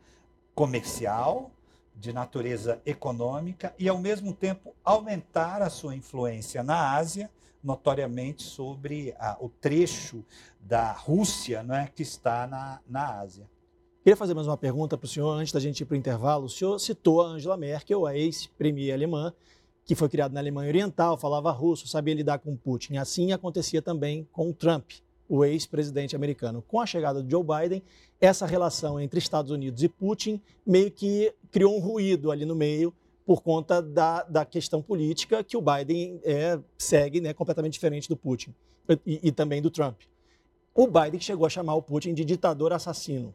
comercial, 0.54 1.52
de 2.00 2.14
natureza 2.14 2.80
econômica 2.86 3.74
e, 3.78 3.90
ao 3.90 3.98
mesmo 3.98 4.34
tempo, 4.34 4.76
aumentar 4.84 5.62
a 5.62 5.70
sua 5.70 5.96
influência 5.96 6.64
na 6.64 6.96
Ásia, 6.96 7.30
notoriamente 7.64 8.44
sobre 8.44 9.16
a, 9.20 9.36
o 9.40 9.50
trecho 9.50 10.24
da 10.60 10.92
Rússia 10.92 11.64
né, 11.64 11.90
que 11.94 12.04
está 12.04 12.46
na, 12.46 12.80
na 12.88 13.20
Ásia. 13.20 13.50
Queria 14.04 14.16
fazer 14.16 14.34
mais 14.34 14.48
uma 14.48 14.56
pergunta 14.56 14.98
para 14.98 15.06
o 15.06 15.10
senhor, 15.10 15.32
antes 15.32 15.52
da 15.52 15.60
gente 15.60 15.82
ir 15.82 15.86
para 15.86 15.96
o 15.96 15.98
intervalo. 15.98 16.46
O 16.46 16.50
senhor 16.50 16.80
citou 16.80 17.22
a 17.22 17.26
Angela 17.26 17.58
Merkel, 17.58 18.06
a 18.06 18.16
ex-premier 18.16 18.94
alemã, 18.94 19.34
que 19.84 19.96
foi 19.96 20.08
criada 20.08 20.34
na 20.34 20.40
Alemanha 20.40 20.70
Oriental, 20.70 21.18
falava 21.18 21.52
russo, 21.52 21.88
sabia 21.88 22.14
lidar 22.14 22.40
com 22.40 22.56
Putin. 22.56 22.98
Assim 22.98 23.32
acontecia 23.32 23.82
também 23.82 24.28
com 24.32 24.54
Trump, 24.54 24.92
o 25.30 25.44
ex-presidente 25.44 26.16
americano. 26.16 26.64
Com 26.68 26.80
a 26.80 26.86
chegada 26.86 27.22
de 27.22 27.30
Joe 27.30 27.44
Biden, 27.44 27.84
essa 28.20 28.46
relação 28.46 29.00
entre 29.00 29.20
Estados 29.20 29.52
Unidos 29.52 29.84
e 29.84 29.90
Putin 29.90 30.42
meio 30.66 30.90
que 30.92 31.34
criou 31.52 31.76
um 31.76 31.80
ruído 31.80 32.32
ali 32.32 32.46
no 32.46 32.56
meio 32.56 32.94
por 33.26 33.42
conta 33.42 33.82
da, 33.82 34.24
da 34.24 34.46
questão 34.46 34.82
política 34.82 35.44
que 35.44 35.58
o 35.58 35.62
Biden 35.62 36.22
é, 36.24 36.58
segue 36.78 37.20
né, 37.20 37.34
completamente 37.34 37.74
diferente 37.74 38.08
do 38.08 38.16
Putin 38.16 38.56
e, 39.06 39.20
e 39.28 39.32
também 39.32 39.62
do 39.62 39.70
Trump. 39.70 40.00
O 40.74 40.88
Biden 40.88 41.20
chegou 41.20 41.46
a 41.46 41.50
chamar 41.50 41.76
o 41.76 41.82
Putin 41.82 42.14
de 42.14 42.24
ditador 42.24 42.72
assassino. 42.72 43.34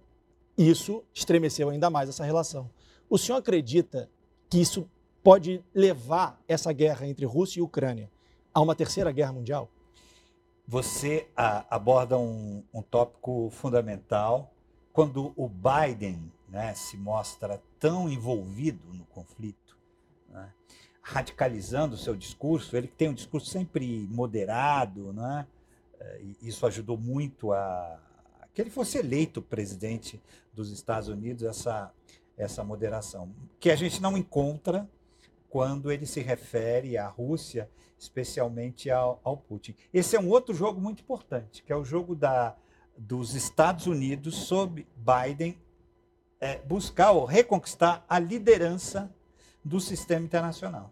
Isso 0.57 1.03
estremeceu 1.13 1.69
ainda 1.69 1.91
mais 1.91 2.09
essa 2.09 2.25
relação. 2.25 2.71
O 3.09 3.19
senhor 3.19 3.39
acredita 3.39 4.09
que 4.49 4.61
isso 4.61 4.89
pode 5.23 5.63
levar 5.75 6.41
essa 6.49 6.73
guerra 6.73 7.07
entre 7.07 7.27
Rússia 7.27 7.61
e 7.61 7.63
Ucrânia 7.63 8.11
a 8.55 8.61
uma 8.61 8.75
terceira 8.75 9.13
guerra 9.13 9.33
mundial? 9.33 9.69
Você 10.67 11.29
a, 11.37 11.75
aborda 11.75 12.19
um, 12.19 12.65
um 12.73 12.83
tópico 12.83 13.51
fundamental 13.51 14.53
quando 14.93 15.33
o 15.37 15.49
Biden 15.49 16.31
né, 16.49 16.75
se 16.75 16.97
mostra 16.97 17.63
tão 17.79 18.09
envolvido 18.09 18.93
no 18.93 19.05
conflito, 19.07 19.77
né, 20.29 20.53
radicalizando 21.01 21.95
o 21.95 21.99
seu 21.99 22.15
discurso, 22.15 22.77
ele 22.77 22.87
tem 22.87 23.09
um 23.09 23.15
discurso 23.15 23.51
sempre 23.51 24.07
moderado, 24.11 25.13
né, 25.13 25.47
e 26.21 26.49
isso 26.49 26.67
ajudou 26.67 26.97
muito 26.99 27.53
a, 27.53 27.99
a 28.41 28.47
que 28.53 28.61
ele 28.61 28.71
fosse 28.71 28.99
eleito 28.99 29.41
presidente 29.41 30.21
dos 30.53 30.71
Estados 30.71 31.09
Unidos, 31.09 31.43
essa, 31.43 31.93
essa 32.37 32.63
moderação, 32.63 33.35
que 33.59 33.71
a 33.71 33.77
gente 33.77 34.01
não 34.01 34.17
encontra 34.17 34.89
quando 35.53 35.93
ele 35.93 36.07
se 36.07 36.23
refere 36.23 36.97
à 36.97 37.07
Rússia, 37.07 37.69
especialmente 37.99 38.91
ao, 38.91 39.21
ao 39.23 39.37
Putin. 39.37 39.77
Esse 39.93 40.17
é 40.17 40.21
um 40.21 40.31
outro 40.31 40.55
jogo 40.55 40.81
muito 40.81 41.03
importante, 41.03 41.63
que 41.63 41.71
é 41.71 41.77
o 41.77 41.85
jogo 41.85 42.17
da, 42.17 42.57
dos 42.97 43.35
Estados 43.35 43.87
Unidos 43.87 44.35
sob 44.35 44.87
Biden 44.97 45.59
é, 46.41 46.57
buscar 46.61 47.11
ou 47.11 47.27
reconquistar 47.27 48.03
a 48.09 48.19
liderança 48.19 49.15
do 49.63 49.79
sistema 49.79 50.25
internacional. 50.25 50.91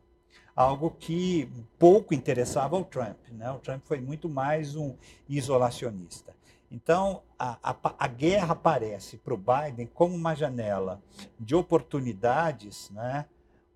Algo 0.54 0.90
que 0.90 1.50
pouco 1.78 2.12
interessava 2.12 2.76
ao 2.76 2.84
Trump. 2.84 3.16
Né? 3.32 3.50
O 3.50 3.60
Trump 3.60 3.82
foi 3.86 3.98
muito 3.98 4.28
mais 4.28 4.76
um 4.76 4.94
isolacionista. 5.26 6.36
Então, 6.70 7.22
a, 7.38 7.56
a, 7.62 7.94
a 7.98 8.06
guerra 8.06 8.52
aparece 8.52 9.16
para 9.16 9.32
o 9.32 9.38
Biden 9.38 9.86
como 9.86 10.14
uma 10.14 10.34
janela 10.34 11.02
de 11.38 11.54
oportunidades. 11.54 12.90
Né? 12.90 13.24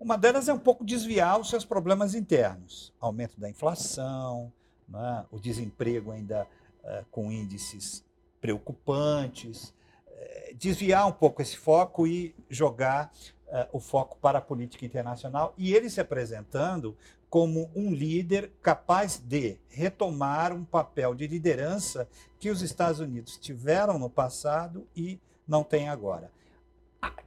Uma 0.05 0.19
delas 0.19 0.47
é 0.47 0.53
um 0.53 0.59
pouco 0.59 0.85
desviar 0.85 1.41
os 1.41 1.49
seus 1.49 1.65
problemas 1.65 2.13
internos 2.13 2.93
aumento 3.01 3.39
da 3.39 3.49
inflação, 3.49 4.53
né? 4.87 5.25
o 5.31 5.39
desemprego 5.39 6.11
ainda 6.11 6.45
uh, 6.83 7.03
com 7.09 7.31
índices 7.31 8.05
preocupantes, 8.39 9.73
eh, 10.07 10.53
desviar 10.59 11.07
um 11.07 11.11
pouco 11.11 11.41
esse 11.41 11.57
foco 11.57 12.05
e 12.05 12.35
jogar 12.47 13.11
uh, 13.47 13.67
o 13.73 13.79
foco 13.79 14.15
para 14.21 14.37
a 14.37 14.41
política 14.41 14.85
internacional. 14.85 15.55
E 15.57 15.73
ele 15.73 15.89
se 15.89 15.99
apresentando 15.99 16.95
como 17.27 17.71
um 17.75 17.91
líder 17.91 18.51
capaz 18.61 19.17
de 19.17 19.57
retomar 19.69 20.53
um 20.53 20.63
papel 20.63 21.15
de 21.15 21.25
liderança 21.25 22.07
que 22.37 22.51
os 22.51 22.61
Estados 22.61 22.99
Unidos 22.99 23.37
tiveram 23.37 23.97
no 23.97 24.11
passado 24.11 24.87
e 24.95 25.19
não 25.47 25.63
têm 25.63 25.89
agora. 25.89 26.29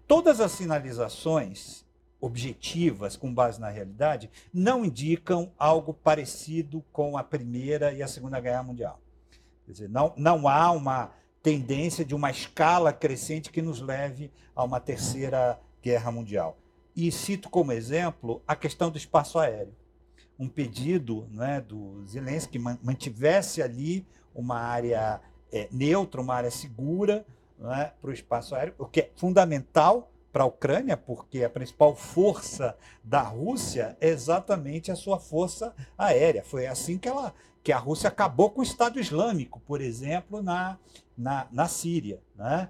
Todas 0.06 0.40
as 0.40 0.52
sinalizações 0.52 1.88
objetivas, 2.20 3.16
com 3.16 3.32
base 3.32 3.60
na 3.60 3.68
realidade, 3.68 4.30
não 4.52 4.84
indicam 4.84 5.52
algo 5.58 5.94
parecido 5.94 6.84
com 6.92 7.16
a 7.16 7.22
Primeira 7.22 7.92
e 7.92 8.02
a 8.02 8.08
Segunda 8.08 8.40
Guerra 8.40 8.62
Mundial 8.62 9.00
Quer 9.68 9.72
dizer, 9.72 9.88
não, 9.90 10.14
não 10.16 10.48
há 10.48 10.70
uma 10.72 11.12
tendência 11.42 12.02
de 12.02 12.14
uma 12.14 12.30
escala 12.30 12.90
crescente 12.90 13.52
que 13.52 13.60
nos 13.60 13.82
leve 13.82 14.32
a 14.56 14.64
uma 14.64 14.80
terceira 14.80 15.60
guerra 15.82 16.10
mundial. 16.10 16.56
E 16.96 17.12
cito 17.12 17.50
como 17.50 17.70
exemplo 17.70 18.42
a 18.48 18.56
questão 18.56 18.90
do 18.90 18.96
espaço 18.96 19.38
aéreo. 19.38 19.75
Um 20.38 20.48
pedido 20.48 21.28
né, 21.30 21.60
do 21.60 22.02
Zelensky 22.06 22.52
que 22.52 22.58
mantivesse 22.58 23.60
ali 23.60 24.06
uma 24.34 24.58
área 24.58 25.20
é, 25.52 25.68
neutra, 25.70 26.22
uma 26.22 26.34
área 26.34 26.50
segura 26.50 27.26
né, 27.58 27.92
para 28.00 28.08
o 28.08 28.12
espaço 28.12 28.54
aéreo, 28.54 28.75
o 28.78 28.87
que 28.87 29.00
é 29.00 29.10
fundamental 29.16 30.10
para 30.38 30.45
a 30.45 30.47
Ucrânia, 30.47 30.97
porque 30.97 31.42
a 31.42 31.50
principal 31.50 31.97
força 31.97 32.78
da 33.02 33.23
Rússia 33.23 33.97
é 34.00 34.09
exatamente 34.09 34.88
a 34.88 34.95
sua 34.95 35.18
força 35.18 35.75
aérea. 35.99 36.45
Foi 36.45 36.68
assim 36.68 36.97
que, 36.97 37.09
ela, 37.09 37.35
que 37.61 37.73
a 37.73 37.76
Rússia 37.76 38.07
acabou 38.07 38.49
com 38.49 38.61
o 38.61 38.62
Estado 38.62 39.00
Islâmico, 39.00 39.59
por 39.59 39.80
exemplo, 39.80 40.40
na, 40.40 40.78
na, 41.16 41.49
na 41.50 41.66
Síria. 41.66 42.23
Né? 42.37 42.68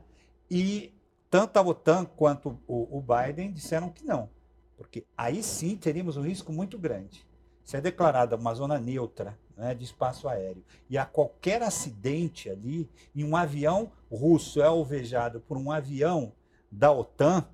E 0.50 0.94
tanto 1.28 1.58
a 1.58 1.60
OTAN 1.60 2.06
quanto 2.06 2.58
o, 2.66 2.96
o 2.96 3.02
Biden 3.02 3.52
disseram 3.52 3.90
que 3.90 4.02
não, 4.02 4.30
porque 4.74 5.04
aí 5.14 5.42
sim 5.42 5.76
teríamos 5.76 6.16
um 6.16 6.22
risco 6.22 6.50
muito 6.50 6.78
grande. 6.78 7.26
Se 7.62 7.76
é 7.76 7.82
declarada 7.82 8.34
uma 8.36 8.54
zona 8.54 8.78
neutra 8.78 9.38
né, 9.54 9.74
de 9.74 9.84
espaço 9.84 10.26
aéreo 10.26 10.64
e 10.88 10.96
a 10.96 11.04
qualquer 11.04 11.62
acidente 11.62 12.48
ali, 12.48 12.88
e 13.14 13.22
um 13.22 13.36
avião 13.36 13.92
russo 14.10 14.62
é 14.62 14.64
alvejado 14.64 15.38
por 15.40 15.58
um 15.58 15.70
avião 15.70 16.32
da 16.72 16.90
OTAN, 16.90 17.46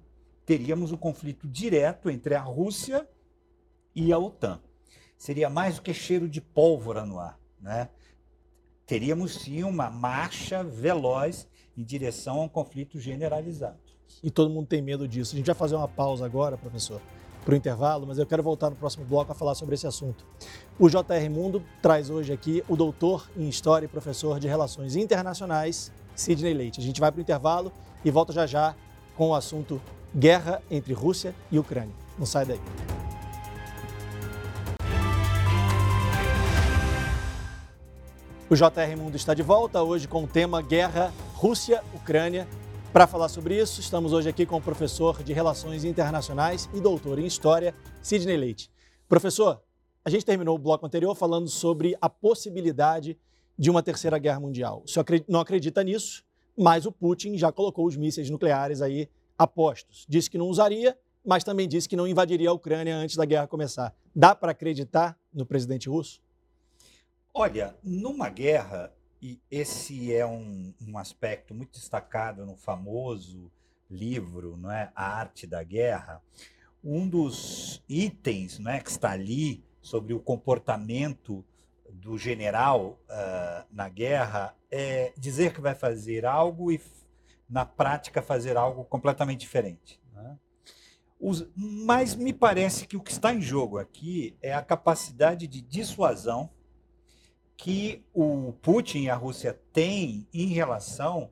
teríamos 0.44 0.92
um 0.92 0.96
conflito 0.96 1.48
direto 1.48 2.10
entre 2.10 2.34
a 2.34 2.40
Rússia 2.40 3.08
e 3.94 4.12
a 4.12 4.18
OTAN. 4.18 4.60
Seria 5.16 5.48
mais 5.48 5.76
do 5.76 5.82
que 5.82 5.94
cheiro 5.94 6.28
de 6.28 6.40
pólvora 6.40 7.06
no 7.06 7.18
ar. 7.18 7.38
Né? 7.60 7.88
Teríamos 8.86 9.34
sim 9.36 9.62
uma 9.62 9.88
marcha 9.88 10.62
veloz 10.62 11.48
em 11.76 11.82
direção 11.82 12.40
a 12.40 12.44
um 12.44 12.48
conflito 12.48 12.98
generalizado. 12.98 13.78
E 14.22 14.30
todo 14.30 14.50
mundo 14.50 14.66
tem 14.66 14.82
medo 14.82 15.08
disso. 15.08 15.34
A 15.34 15.38
gente 15.38 15.46
vai 15.46 15.54
fazer 15.54 15.74
uma 15.74 15.88
pausa 15.88 16.24
agora, 16.24 16.56
professor, 16.56 17.00
para 17.44 17.52
o 17.52 17.56
intervalo, 17.56 18.06
mas 18.06 18.18
eu 18.18 18.26
quero 18.26 18.42
voltar 18.42 18.70
no 18.70 18.76
próximo 18.76 19.04
bloco 19.04 19.32
a 19.32 19.34
falar 19.34 19.54
sobre 19.54 19.74
esse 19.74 19.86
assunto. 19.86 20.24
O 20.78 20.88
JR 20.88 21.30
Mundo 21.30 21.62
traz 21.82 22.10
hoje 22.10 22.32
aqui 22.32 22.64
o 22.68 22.76
doutor 22.76 23.28
em 23.36 23.48
História 23.48 23.86
e 23.86 23.88
professor 23.88 24.40
de 24.40 24.48
Relações 24.48 24.96
Internacionais, 24.96 25.92
Sidney 26.14 26.54
Leite. 26.54 26.80
A 26.80 26.82
gente 26.82 27.00
vai 27.00 27.10
para 27.10 27.18
o 27.18 27.22
intervalo 27.22 27.72
e 28.04 28.10
volta 28.10 28.32
já 28.32 28.46
já 28.46 28.74
com 29.16 29.28
o 29.28 29.34
assunto 29.34 29.80
guerra 30.14 30.62
entre 30.71 30.92
Rússia 30.92 31.35
e 31.50 31.59
Ucrânia. 31.59 31.94
Não 32.18 32.25
sai 32.25 32.47
daí. 32.47 32.61
O 38.49 38.54
JR 38.54 38.97
Mundo 38.97 39.16
está 39.16 39.35
de 39.35 39.42
volta 39.42 39.83
hoje 39.83 40.06
com 40.06 40.23
o 40.23 40.28
tema 40.28 40.62
Guerra 40.62 41.12
Rússia-Ucrânia. 41.35 42.47
Para 42.92 43.06
falar 43.09 43.28
sobre 43.28 43.61
isso, 43.61 43.80
estamos 43.80 44.12
hoje 44.12 44.28
aqui 44.28 44.47
com 44.47 44.59
o 44.59 44.61
professor 44.61 45.23
de 45.23 45.33
Relações 45.33 45.85
Internacionais 45.85 46.68
e 46.73 46.80
doutor 46.80 47.18
em 47.18 47.26
História, 47.26 47.75
Sidney 48.00 48.37
Leite. 48.37 48.71
Professor, 49.09 49.61
a 50.04 50.11
gente 50.11 50.25
terminou 50.25 50.54
o 50.54 50.59
bloco 50.59 50.87
anterior 50.87 51.14
falando 51.16 51.49
sobre 51.49 51.97
a 52.00 52.09
possibilidade 52.09 53.18
de 53.59 53.71
uma 53.71 53.83
terceira 53.83 54.18
guerra 54.18 54.38
mundial. 54.38 54.83
O 54.85 54.88
senhor 54.88 55.04
não 55.26 55.40
acredita 55.40 55.83
nisso, 55.83 56.23
mas 56.56 56.87
o 56.87 56.92
Putin 56.92 57.37
já 57.37 57.50
colocou 57.50 57.87
os 57.87 57.97
mísseis 57.97 58.30
nucleares 58.30 58.80
aí 58.80 59.09
apostos. 59.38 60.06
Disse 60.08 60.30
que 60.30 60.38
não 60.38 60.46
usaria, 60.46 60.98
mas 61.24 61.44
também 61.44 61.68
disse 61.68 61.88
que 61.88 61.96
não 61.96 62.06
invadiria 62.06 62.50
a 62.50 62.52
Ucrânia 62.52 62.96
antes 62.96 63.16
da 63.16 63.24
guerra 63.24 63.46
começar. 63.46 63.94
Dá 64.14 64.34
para 64.34 64.52
acreditar 64.52 65.18
no 65.32 65.46
presidente 65.46 65.88
russo? 65.88 66.20
Olha, 67.32 67.74
numa 67.82 68.28
guerra, 68.28 68.92
e 69.20 69.40
esse 69.50 70.14
é 70.14 70.24
um, 70.24 70.72
um 70.80 70.98
aspecto 70.98 71.54
muito 71.54 71.72
destacado 71.72 72.46
no 72.46 72.56
famoso 72.56 73.50
livro, 73.90 74.56
não 74.56 74.70
é, 74.70 74.92
A 74.94 75.18
Arte 75.18 75.47
da 75.47 75.62
Guerra, 75.62 76.23
um 76.82 77.08
dos 77.08 77.82
itens 77.88 78.58
não 78.58 78.70
é, 78.70 78.80
que 78.80 78.90
está 78.90 79.12
ali 79.12 79.64
sobre 79.80 80.12
o 80.12 80.20
comportamento 80.20 81.44
do 81.90 82.18
general 82.18 82.99
uh, 83.08 83.64
na 83.70 83.88
guerra 83.88 84.54
é 84.70 85.12
dizer 85.16 85.54
que 85.54 85.60
vai 85.60 85.75
fazer 85.75 86.26
algo 86.26 86.70
e 86.70 86.78
na 87.49 87.65
prática 87.65 88.23
fazer 88.23 88.57
algo 88.57 88.85
completamente 88.85 89.41
diferente. 89.41 90.00
Né? 90.13 90.39
Os, 91.21 91.47
mas 91.57 92.15
me 92.15 92.33
parece 92.33 92.87
que 92.87 92.97
o 92.97 93.02
que 93.02 93.13
está 93.13 93.33
em 93.33 93.41
jogo 93.41 93.78
aqui 93.78 94.37
é 94.43 94.54
a 94.54 94.63
capacidade 94.63 95.47
de 95.47 95.61
dissuasão 95.61 96.50
que 97.57 98.04
o 98.13 98.52
Putin 98.63 99.02
e 99.02 99.11
a 99.11 99.15
Rússia 99.15 99.59
têm 99.73 100.26
em 100.33 100.49
relação 100.49 101.30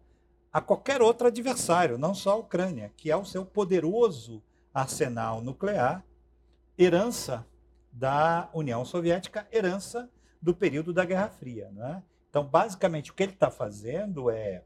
a 0.53 0.61
qualquer 0.61 1.01
outro 1.01 1.27
adversário, 1.27 1.99
não 1.99 2.15
só 2.15 2.33
a 2.33 2.37
Ucrânia, 2.37 2.93
que 2.97 3.11
é 3.11 3.17
o 3.17 3.25
seu 3.25 3.45
poderoso 3.45 4.43
arsenal 4.73 5.41
nuclear, 5.41 6.05
herança 6.79 7.47
da 7.91 8.49
União 8.55 8.85
Soviética, 8.85 9.47
herança 9.53 10.11
do 10.41 10.55
período 10.55 10.93
da 10.93 11.05
Guerra 11.05 11.29
Fria. 11.29 11.71
Né? 11.71 12.03
Então, 12.29 12.45
basicamente, 12.45 13.11
o 13.11 13.15
que 13.15 13.23
ele 13.23 13.33
está 13.33 13.51
fazendo 13.51 14.31
é 14.31 14.63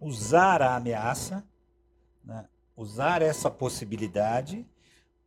usar 0.00 0.62
a 0.62 0.76
ameaça, 0.76 1.44
né? 2.24 2.46
usar 2.76 3.22
essa 3.22 3.50
possibilidade 3.50 4.66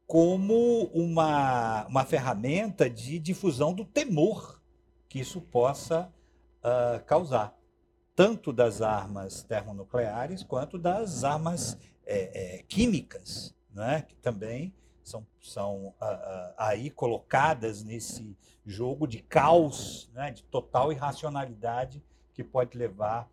como 0.06 0.86
uma, 0.86 1.86
uma 1.88 2.06
ferramenta 2.06 2.90
de 2.90 3.20
difusão 3.20 3.74
do 3.74 3.86
temor 3.86 4.60
que 5.08 5.20
isso 5.20 5.42
possa 5.42 6.12
uh, 6.64 7.04
causar, 7.06 7.58
tanto 8.16 8.54
das 8.54 8.82
armas 8.82 9.44
termonucleares 9.44 10.44
quanto 10.44 10.78
das 10.78 11.24
armas 11.24 11.78
é, 12.06 12.58
é, 12.58 12.64
químicas, 12.64 13.56
né? 13.74 14.04
que 14.04 14.16
também 14.16 14.74
são, 15.04 15.26
são 15.42 15.88
uh, 15.88 15.90
uh, 15.90 16.54
aí 16.58 16.92
colocadas 16.92 17.84
nesse 17.84 18.38
jogo 18.66 19.08
de 19.08 19.20
caos, 19.20 20.10
né? 20.14 20.32
de 20.32 20.44
total 20.44 20.92
irracionalidade 20.92 22.04
que 22.34 22.44
pode 22.44 22.78
levar 22.78 23.28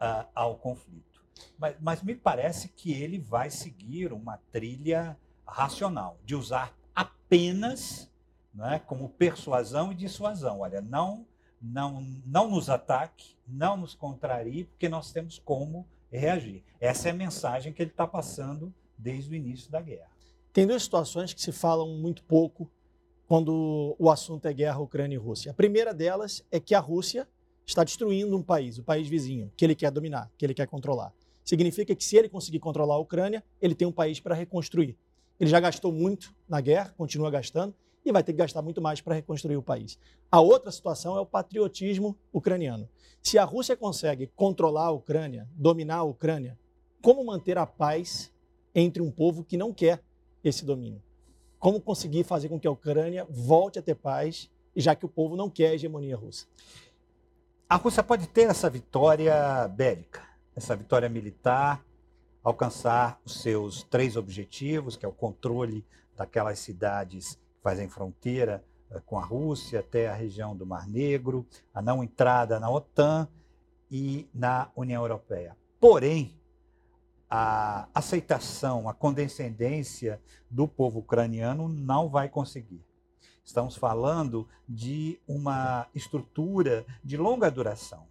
uh, 0.00 0.26
ao 0.34 0.56
conflito. 0.56 1.24
Mas, 1.58 1.76
mas 1.80 2.02
me 2.02 2.14
parece 2.14 2.68
que 2.68 2.92
ele 2.92 3.18
vai 3.18 3.50
seguir 3.50 4.12
uma 4.12 4.38
trilha 4.50 5.16
racional, 5.46 6.18
de 6.24 6.34
usar 6.34 6.76
apenas 6.94 8.10
né, 8.54 8.80
como 8.86 9.08
persuasão 9.10 9.92
e 9.92 9.94
dissuasão. 9.94 10.60
Olha, 10.60 10.80
não, 10.80 11.26
não, 11.60 12.00
não 12.24 12.50
nos 12.50 12.68
ataque, 12.70 13.36
não 13.46 13.76
nos 13.76 13.94
contrarie, 13.94 14.64
porque 14.64 14.88
nós 14.88 15.12
temos 15.12 15.38
como 15.38 15.86
reagir. 16.10 16.64
Essa 16.80 17.08
é 17.08 17.10
a 17.12 17.14
mensagem 17.14 17.72
que 17.72 17.82
ele 17.82 17.90
está 17.90 18.06
passando 18.06 18.74
desde 18.96 19.30
o 19.30 19.34
início 19.34 19.70
da 19.70 19.80
guerra. 19.80 20.10
Tem 20.52 20.66
duas 20.66 20.82
situações 20.82 21.34
que 21.34 21.40
se 21.42 21.52
falam 21.52 21.98
muito 21.98 22.22
pouco 22.24 22.70
quando 23.28 23.94
o 23.98 24.10
assunto 24.10 24.46
é 24.46 24.52
guerra 24.52 24.78
Ucrânia 24.78 25.16
e 25.16 25.18
Rússia. 25.18 25.50
A 25.50 25.54
primeira 25.54 25.92
delas 25.92 26.44
é 26.50 26.58
que 26.58 26.74
a 26.74 26.80
Rússia 26.80 27.28
está 27.66 27.82
destruindo 27.82 28.36
um 28.36 28.42
país, 28.42 28.78
o 28.78 28.82
país 28.82 29.08
vizinho, 29.08 29.52
que 29.56 29.64
ele 29.64 29.74
quer 29.74 29.90
dominar, 29.90 30.30
que 30.38 30.46
ele 30.46 30.54
quer 30.54 30.66
controlar. 30.66 31.12
Significa 31.44 31.94
que 31.94 32.04
se 32.04 32.16
ele 32.16 32.28
conseguir 32.28 32.60
controlar 32.60 32.94
a 32.94 32.98
Ucrânia, 32.98 33.42
ele 33.60 33.74
tem 33.74 33.86
um 33.86 33.92
país 33.92 34.20
para 34.20 34.34
reconstruir. 34.34 34.96
Ele 35.38 35.50
já 35.50 35.60
gastou 35.60 35.92
muito 35.92 36.34
na 36.48 36.60
guerra, 36.60 36.94
continua 36.96 37.30
gastando, 37.30 37.74
e 38.04 38.12
vai 38.12 38.22
ter 38.22 38.32
que 38.32 38.38
gastar 38.38 38.62
muito 38.62 38.80
mais 38.80 39.00
para 39.00 39.14
reconstruir 39.14 39.56
o 39.56 39.62
país. 39.62 39.98
A 40.30 40.40
outra 40.40 40.70
situação 40.70 41.16
é 41.16 41.20
o 41.20 41.26
patriotismo 41.26 42.16
ucraniano. 42.32 42.88
Se 43.20 43.36
a 43.36 43.44
Rússia 43.44 43.76
consegue 43.76 44.30
controlar 44.36 44.86
a 44.86 44.90
Ucrânia, 44.92 45.48
dominar 45.52 45.96
a 45.96 46.02
Ucrânia, 46.04 46.56
como 47.02 47.24
manter 47.24 47.58
a 47.58 47.66
paz 47.66 48.32
entre 48.74 49.02
um 49.02 49.10
povo 49.10 49.42
que 49.42 49.56
não 49.56 49.72
quer 49.72 50.02
esse 50.44 50.64
domínio? 50.64 51.02
Como 51.58 51.80
conseguir 51.80 52.22
fazer 52.22 52.48
com 52.48 52.60
que 52.60 52.68
a 52.68 52.70
Ucrânia 52.70 53.26
volte 53.28 53.78
a 53.78 53.82
ter 53.82 53.96
paz, 53.96 54.48
já 54.74 54.94
que 54.94 55.04
o 55.04 55.08
povo 55.08 55.34
não 55.34 55.50
quer 55.50 55.70
a 55.70 55.74
hegemonia 55.74 56.16
russa? 56.16 56.46
A 57.68 57.74
Rússia 57.74 58.00
pode 58.00 58.28
ter 58.28 58.42
essa 58.42 58.70
vitória 58.70 59.66
bélica, 59.66 60.22
essa 60.54 60.76
vitória 60.76 61.08
militar, 61.08 61.84
alcançar 62.40 63.20
os 63.24 63.40
seus 63.40 63.82
três 63.82 64.16
objetivos, 64.16 64.96
que 64.96 65.04
é 65.04 65.08
o 65.08 65.12
controle 65.12 65.84
daquelas 66.16 66.60
cidades 66.60 67.34
que 67.34 67.62
fazem 67.64 67.88
fronteira 67.88 68.62
eh, 68.88 69.02
com 69.04 69.18
a 69.18 69.24
Rússia 69.24 69.80
até 69.80 70.08
a 70.08 70.14
região 70.14 70.54
do 70.54 70.64
Mar 70.64 70.86
Negro, 70.86 71.44
a 71.74 71.82
não 71.82 72.04
entrada 72.04 72.60
na 72.60 72.70
OTAN 72.70 73.26
e 73.90 74.28
na 74.32 74.70
União 74.76 75.02
Europeia. 75.02 75.56
Porém, 75.80 76.38
a 77.28 77.88
aceitação, 77.92 78.88
a 78.88 78.94
condescendência 78.94 80.20
do 80.48 80.68
povo 80.68 81.00
ucraniano 81.00 81.68
não 81.68 82.08
vai 82.08 82.28
conseguir. 82.28 82.85
Estamos 83.46 83.76
falando 83.76 84.48
de 84.68 85.20
uma 85.26 85.86
estrutura 85.94 86.84
de 87.04 87.16
longa 87.16 87.48
duração. 87.48 88.02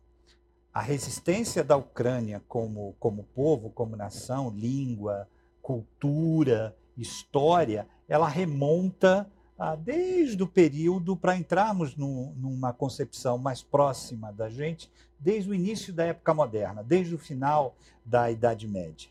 A 0.74 0.82
resistência 0.82 1.62
da 1.62 1.76
Ucrânia 1.76 2.41
como, 2.48 2.95
como 3.02 3.26
povo, 3.36 3.69
como 3.69 3.98
nação, 3.98 4.50
língua, 4.50 5.28
cultura, 5.62 6.74
história, 6.98 7.86
ela 8.08 8.30
remonta 8.30 9.30
ah, 9.60 9.76
desde 9.76 10.41
o 10.41 10.48
período, 10.48 11.17
para 11.17 11.36
entrarmos 11.36 11.98
no, 11.98 12.34
numa 12.36 12.71
concepção 12.71 13.38
mais 13.38 13.62
próxima 13.62 14.32
da 14.32 14.50
gente, 14.50 14.89
desde 15.19 15.50
o 15.50 15.54
início 15.54 15.93
da 15.93 16.06
época 16.06 16.34
moderna, 16.34 16.82
desde 16.82 17.13
o 17.13 17.19
final 17.19 17.76
da 18.06 18.32
Idade 18.32 18.67
Média. 18.67 19.10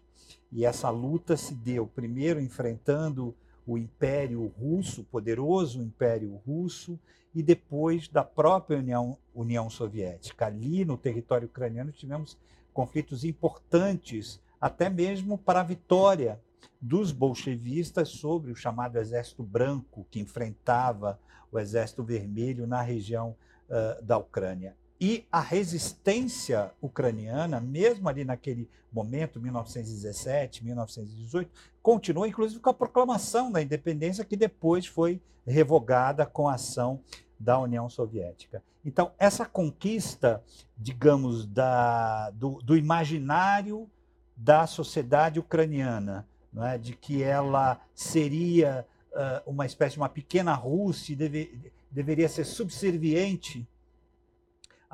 E 0.51 0.65
essa 0.65 0.89
luta 0.89 1.37
se 1.37 1.55
deu 1.55 1.87
primeiro 1.87 2.41
enfrentando 2.41 3.35
o 3.67 3.79
Império 3.79 4.47
Russo, 4.59 5.01
o 5.03 5.05
poderoso 5.05 5.81
Império 5.81 6.41
Russo, 6.47 6.99
e 7.35 7.43
depois 7.43 8.09
da 8.09 8.23
própria 8.23 8.79
União, 8.79 9.19
União 9.35 9.69
Soviética. 9.69 10.47
Ali 10.47 10.85
no 10.85 10.97
território 10.97 11.47
ucraniano 11.47 11.91
tivemos 11.91 12.39
conflitos 12.73 13.25
importantes, 13.25 14.41
até 14.61 14.89
mesmo 14.89 15.37
para 15.37 15.61
a 15.61 15.65
vitória 15.65 16.41
dos 16.81 17.11
bolchevistas 17.11 18.11
sobre 18.11 18.53
o 18.53 18.57
chamado 18.57 18.99
Exército 18.99 19.43
Branco, 19.43 20.07
que 20.11 20.21
enfrentava 20.21 21.19
o 21.51 21.59
Exército 21.59 22.05
Vermelho 22.05 22.67
na 22.67 22.83
região 22.83 23.37
uh, 23.69 24.03
da 24.03 24.19
Ucrânia. 24.19 24.77
E 25.07 25.27
a 25.31 25.39
resistência 25.39 26.73
ucraniana, 26.81 27.61
mesmo 27.61 28.09
ali 28.09 28.25
naquele 28.25 28.71
momento, 28.91 29.39
1917, 29.39 30.65
1918, 30.65 31.51
continuou, 31.83 32.27
inclusive 32.27 32.59
com 32.59 32.71
a 32.71 32.75
proclamação 32.75 33.53
da 33.53 33.61
independência, 33.61 34.25
que 34.25 34.35
depois 34.35 34.87
foi 34.87 35.21
revogada 35.47 36.25
com 36.25 36.49
a 36.49 36.55
ação 36.55 37.03
da 37.39 37.59
União 37.59 37.87
Soviética. 37.91 38.63
Então, 38.83 39.13
essa 39.19 39.45
conquista, 39.45 40.43
digamos, 40.75 41.45
da, 41.45 42.31
do, 42.31 42.63
do 42.63 42.75
imaginário 42.75 43.87
da 44.35 44.67
sociedade 44.67 45.39
ucraniana, 45.39 46.27
é? 46.57 46.79
de 46.79 46.97
que 46.97 47.23
ela 47.23 47.79
seria 47.95 48.87
uh, 49.13 49.51
uma 49.51 49.67
espécie 49.67 49.97
de 49.97 50.01
uma 50.01 50.09
pequena 50.09 50.55
Rússia, 50.55 51.15
deve, 51.15 51.71
deveria 51.91 52.27
ser 52.27 52.47
subserviente 52.47 53.69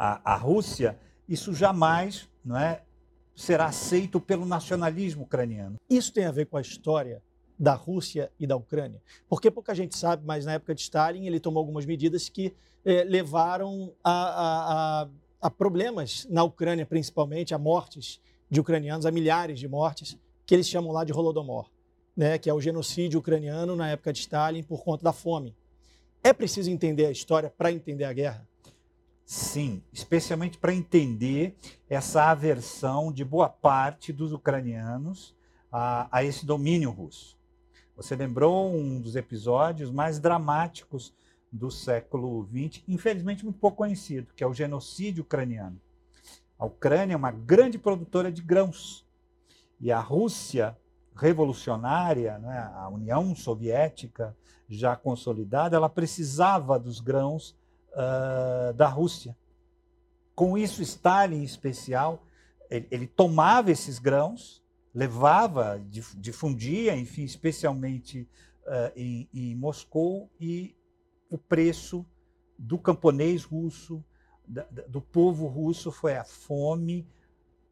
à 0.01 0.35
Rússia, 0.35 0.99
isso 1.29 1.53
jamais 1.53 2.29
não 2.43 2.57
é, 2.57 2.83
será 3.37 3.67
aceito 3.67 4.19
pelo 4.19 4.47
nacionalismo 4.47 5.25
ucraniano. 5.25 5.77
Isso 5.89 6.13
tem 6.13 6.25
a 6.25 6.33
ver 6.33 6.47
com 6.47 6.57
a 6.57 6.61
história 6.61 7.23
da 7.59 7.75
Rússia 7.75 8.33
e 8.41 8.47
da 8.47 8.57
Ucrânia? 8.57 9.03
Porque 9.29 9.51
pouca 9.51 9.75
gente 9.75 9.97
sabe, 9.97 10.25
mas 10.25 10.47
na 10.47 10.55
época 10.55 10.75
de 10.75 10.81
Stalin 10.81 11.27
ele 11.27 11.39
tomou 11.39 11.61
algumas 11.61 11.85
medidas 11.85 12.31
que 12.31 12.55
eh, 12.85 13.05
levaram 13.05 13.93
a, 14.03 14.11
a, 14.11 15.03
a, 15.03 15.09
a, 15.43 15.51
problemas 15.51 16.27
na 16.31 16.43
Ucrânia, 16.43 16.87
principalmente, 16.87 17.55
a 17.55 17.59
mortes 17.59 18.21
de 18.49 18.59
ucranianos, 18.59 19.05
a 19.05 19.11
milhares 19.11 19.61
de 19.61 19.69
mortes, 19.69 20.17
que 20.47 20.55
eles 20.55 20.67
chamam 20.67 20.93
lá 20.93 21.05
de 21.05 21.13
Holodomor, 21.13 21.71
né, 22.17 22.39
que 22.39 22.49
é 22.49 22.55
o 22.55 22.61
genocídio 22.61 23.21
ucraniano 23.21 23.77
na 23.77 23.91
época 23.91 24.13
de 24.13 24.21
Stalin 24.21 24.63
por 24.63 24.83
conta 24.83 25.05
da 25.05 25.13
fome. 25.13 25.55
É 26.25 26.33
preciso 26.33 26.71
entender 26.71 27.07
a 27.07 27.11
história 27.11 27.53
para 27.57 27.71
entender 27.71 28.05
a 28.05 28.13
guerra? 28.13 28.50
Sim, 29.33 29.81
especialmente 29.93 30.59
para 30.59 30.75
entender 30.75 31.57
essa 31.89 32.25
aversão 32.33 33.13
de 33.13 33.25
boa 33.25 33.49
parte 33.49 34.13
dos 34.13 34.33
ucranianos 34.33 35.37
a, 35.71 36.09
a 36.11 36.25
esse 36.25 36.45
domínio 36.45 36.91
russo. 36.91 37.39
Você 37.95 38.17
lembrou 38.17 38.75
um 38.75 39.01
dos 39.01 39.15
episódios 39.15 39.89
mais 39.89 40.19
dramáticos 40.19 41.15
do 41.53 41.71
século 41.71 42.45
XX, 42.51 42.83
infelizmente 42.89 43.45
muito 43.45 43.61
pouco 43.61 43.77
conhecido, 43.77 44.35
que 44.35 44.43
é 44.43 44.47
o 44.49 44.53
genocídio 44.53 45.23
ucraniano. 45.23 45.81
A 46.59 46.67
Ucrânia 46.67 47.15
é 47.15 47.17
uma 47.17 47.31
grande 47.31 47.79
produtora 47.79 48.33
de 48.33 48.43
grãos 48.43 49.07
e 49.81 49.93
a 49.93 50.01
Rússia 50.01 50.77
revolucionária, 51.15 52.37
né, 52.41 52.69
a 52.75 52.89
União 52.89 53.33
Soviética 53.37 54.37
já 54.69 54.97
consolidada, 54.97 55.77
ela 55.77 55.89
precisava 55.89 56.81
dos 56.81 56.99
grãos 56.99 57.55
uh, 57.93 58.73
da 58.75 58.89
Rússia. 58.89 59.37
Com 60.35 60.57
isso, 60.57 60.83
Stalin, 60.83 61.39
em 61.39 61.45
especial, 61.45 62.25
ele, 62.71 62.87
ele 62.91 63.07
tomava 63.07 63.71
esses 63.71 63.99
grãos 63.99 64.61
levava, 64.95 65.81
difundia, 66.17 66.97
enfim, 66.97 67.23
especialmente 67.23 68.29
uh, 68.67 68.93
em, 68.97 69.29
em, 69.33 69.55
Moscou, 69.55 70.29
e 70.41 70.75
o 71.31 71.39
preço 71.39 72.05
do 72.59 72.79
camponês 72.79 73.45
russo, 73.45 74.05
da, 74.47 74.65
do 74.89 75.01
povo 75.01 75.47
russo, 75.47 75.93
foi 75.93 76.17
a 76.17 76.25
fome. 76.25 77.07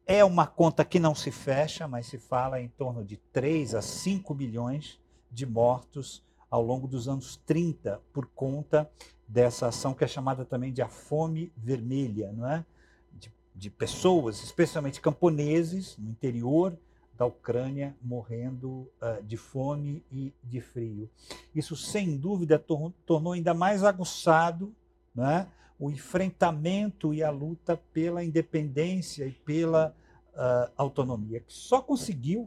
É 0.05 0.23
uma 0.23 0.47
conta 0.47 0.85
que 0.85 0.99
não 0.99 1.13
se 1.13 1.29
fecha, 1.29 1.87
mas 1.87 2.07
se 2.07 2.17
fala 2.17 2.61
em 2.61 2.69
torno 2.69 3.03
de 3.03 3.17
3 3.17 3.75
a 3.75 3.81
5 3.81 4.33
milhões 4.33 4.99
de 5.29 5.45
mortos 5.45 6.23
ao 6.49 6.63
longo 6.63 6.87
dos 6.87 7.07
anos 7.07 7.37
30 7.45 8.01
por 8.11 8.25
conta 8.27 8.89
dessa 9.29 9.67
ação 9.67 9.93
que 9.93 10.03
é 10.03 10.07
chamada 10.07 10.43
também 10.43 10.73
de 10.73 10.81
a 10.81 10.89
fome 10.89 11.53
vermelha, 11.55 12.33
não 12.33 12.49
é? 12.49 12.65
De, 13.13 13.31
de 13.55 13.69
pessoas, 13.69 14.43
especialmente 14.43 14.99
camponeses 14.99 15.95
no 15.99 16.09
interior 16.09 16.75
da 17.15 17.27
Ucrânia 17.27 17.95
morrendo 18.01 18.89
uh, 19.01 19.21
de 19.23 19.37
fome 19.37 20.03
e 20.11 20.33
de 20.43 20.59
frio. 20.59 21.07
Isso, 21.53 21.75
sem 21.75 22.17
dúvida, 22.17 22.57
tor 22.57 22.91
tornou 23.05 23.33
ainda 23.33 23.53
mais 23.53 23.83
aguçado 23.83 24.73
né, 25.13 25.47
o 25.77 25.91
enfrentamento 25.91 27.13
e 27.13 27.21
a 27.21 27.29
luta 27.29 27.77
pela 27.93 28.23
independência 28.23 29.25
e 29.25 29.31
pela 29.31 29.95
uh, 30.33 30.71
autonomia, 30.75 31.41
que 31.41 31.53
só 31.53 31.81
conseguiu, 31.81 32.43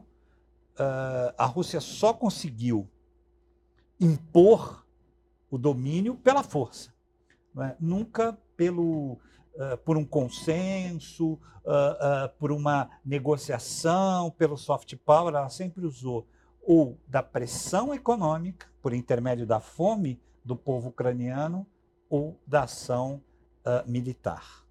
uh, 0.75 1.33
a 1.37 1.45
Rússia 1.45 1.79
só 1.79 2.13
conseguiu 2.13 2.89
impor 3.99 4.82
o 5.53 5.57
domínio 5.59 6.15
pela 6.15 6.41
força, 6.41 6.91
é? 7.59 7.75
nunca 7.79 8.35
pelo 8.57 9.19
uh, 9.53 9.77
por 9.85 9.97
um 9.97 10.03
consenso, 10.03 11.33
uh, 11.33 11.35
uh, 11.35 12.29
por 12.39 12.51
uma 12.51 12.89
negociação, 13.05 14.31
pelo 14.31 14.57
soft 14.57 14.95
power, 15.05 15.35
ela 15.35 15.49
sempre 15.49 15.85
usou 15.85 16.25
ou 16.59 16.97
da 17.07 17.21
pressão 17.21 17.93
econômica, 17.93 18.65
por 18.81 18.95
intermédio 18.95 19.45
da 19.45 19.59
fome 19.59 20.19
do 20.43 20.55
povo 20.55 20.89
ucraniano, 20.89 21.67
ou 22.09 22.39
da 22.47 22.63
ação 22.63 23.21
militar. 23.85 24.65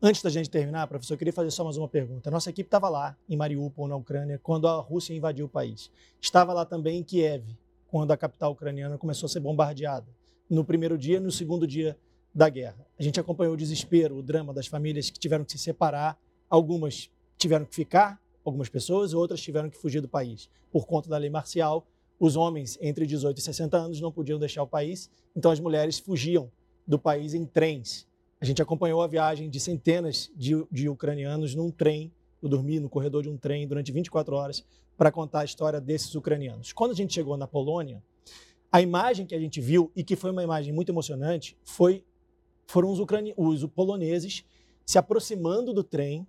Antes 0.00 0.22
da 0.22 0.30
gente 0.30 0.48
terminar, 0.48 0.86
professor, 0.86 1.14
eu 1.14 1.18
queria 1.18 1.32
fazer 1.32 1.50
só 1.50 1.64
mais 1.64 1.76
uma 1.76 1.88
pergunta. 1.88 2.30
Nossa 2.30 2.50
equipe 2.50 2.66
estava 2.66 2.88
lá, 2.88 3.16
em 3.28 3.36
Mariupol, 3.36 3.88
na 3.88 3.96
Ucrânia, 3.96 4.40
quando 4.40 4.68
a 4.68 4.76
Rússia 4.80 5.14
invadiu 5.14 5.46
o 5.46 5.48
país. 5.48 5.90
Estava 6.20 6.52
lá 6.52 6.64
também 6.64 6.98
em 6.98 7.02
Kiev, 7.02 7.44
quando 7.88 8.10
a 8.10 8.16
capital 8.16 8.52
ucraniana 8.52 8.98
começou 8.98 9.26
a 9.26 9.30
ser 9.30 9.40
bombardeada. 9.40 10.15
No 10.48 10.64
primeiro 10.64 10.96
dia, 10.96 11.20
no 11.20 11.30
segundo 11.30 11.66
dia 11.66 11.96
da 12.34 12.48
guerra. 12.48 12.86
A 12.98 13.02
gente 13.02 13.18
acompanhou 13.18 13.54
o 13.54 13.56
desespero, 13.56 14.16
o 14.16 14.22
drama 14.22 14.52
das 14.52 14.66
famílias 14.66 15.08
que 15.08 15.18
tiveram 15.18 15.44
que 15.44 15.52
se 15.52 15.58
separar. 15.58 16.18
Algumas 16.48 17.10
tiveram 17.38 17.64
que 17.64 17.74
ficar, 17.74 18.20
algumas 18.44 18.68
pessoas, 18.68 19.14
outras 19.14 19.40
tiveram 19.40 19.70
que 19.70 19.76
fugir 19.76 20.00
do 20.00 20.08
país. 20.08 20.48
Por 20.70 20.86
conta 20.86 21.08
da 21.08 21.16
lei 21.16 21.30
marcial, 21.30 21.86
os 22.20 22.36
homens 22.36 22.78
entre 22.80 23.06
18 23.06 23.38
e 23.38 23.40
60 23.40 23.76
anos 23.76 24.00
não 24.00 24.12
podiam 24.12 24.38
deixar 24.38 24.62
o 24.62 24.66
país, 24.66 25.10
então 25.34 25.50
as 25.50 25.60
mulheres 25.60 25.98
fugiam 25.98 26.50
do 26.86 26.98
país 26.98 27.34
em 27.34 27.44
trens. 27.44 28.06
A 28.40 28.44
gente 28.44 28.62
acompanhou 28.62 29.02
a 29.02 29.06
viagem 29.06 29.48
de 29.48 29.58
centenas 29.58 30.30
de, 30.36 30.66
de 30.70 30.88
ucranianos 30.88 31.54
num 31.54 31.70
trem, 31.70 32.12
eu 32.42 32.48
dormi 32.48 32.78
no 32.78 32.88
corredor 32.88 33.22
de 33.22 33.28
um 33.30 33.36
trem 33.36 33.66
durante 33.66 33.90
24 33.90 34.36
horas 34.36 34.64
para 34.96 35.10
contar 35.10 35.40
a 35.40 35.44
história 35.44 35.80
desses 35.80 36.14
ucranianos. 36.14 36.72
Quando 36.72 36.92
a 36.92 36.94
gente 36.94 37.14
chegou 37.14 37.36
na 37.36 37.46
Polônia, 37.46 38.02
a 38.76 38.82
imagem 38.82 39.24
que 39.24 39.34
a 39.34 39.40
gente 39.40 39.58
viu, 39.58 39.90
e 39.96 40.04
que 40.04 40.14
foi 40.14 40.30
uma 40.30 40.42
imagem 40.42 40.70
muito 40.70 40.92
emocionante, 40.92 41.56
foi 41.64 42.04
foram 42.66 42.90
os, 42.90 43.00
ucrani... 43.00 43.32
os 43.34 43.64
poloneses 43.68 44.44
se 44.84 44.98
aproximando 44.98 45.72
do 45.72 45.82
trem 45.82 46.26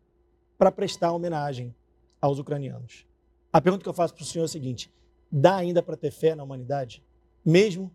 para 0.58 0.72
prestar 0.72 1.12
homenagem 1.12 1.76
aos 2.22 2.40
ucranianos. 2.40 3.06
A 3.52 3.60
pergunta 3.60 3.84
que 3.84 3.90
eu 3.90 3.94
faço 3.94 4.14
para 4.14 4.24
o 4.24 4.26
senhor 4.26 4.44
é 4.44 4.46
a 4.46 4.48
seguinte: 4.48 4.90
dá 5.30 5.58
ainda 5.58 5.84
para 5.84 5.98
ter 5.98 6.10
fé 6.10 6.36
na 6.36 6.44
humanidade? 6.44 7.04
Mesmo 7.44 7.92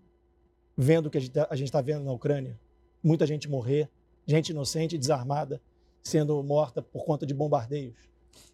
vendo 0.77 1.07
o 1.07 1.11
que 1.11 1.17
a 1.17 1.21
gente 1.23 1.31
está 1.65 1.79
tá 1.79 1.81
vendo 1.81 2.05
na 2.05 2.13
Ucrânia? 2.13 2.61
Muita 3.03 3.27
gente 3.27 3.49
morrer, 3.49 3.89
gente 4.27 4.51
inocente, 4.51 4.99
desarmada, 4.99 5.63
sendo 6.03 6.43
morta 6.43 6.83
por 6.83 7.07
conta 7.07 7.25
de 7.25 7.33
bombardeios? 7.33 7.97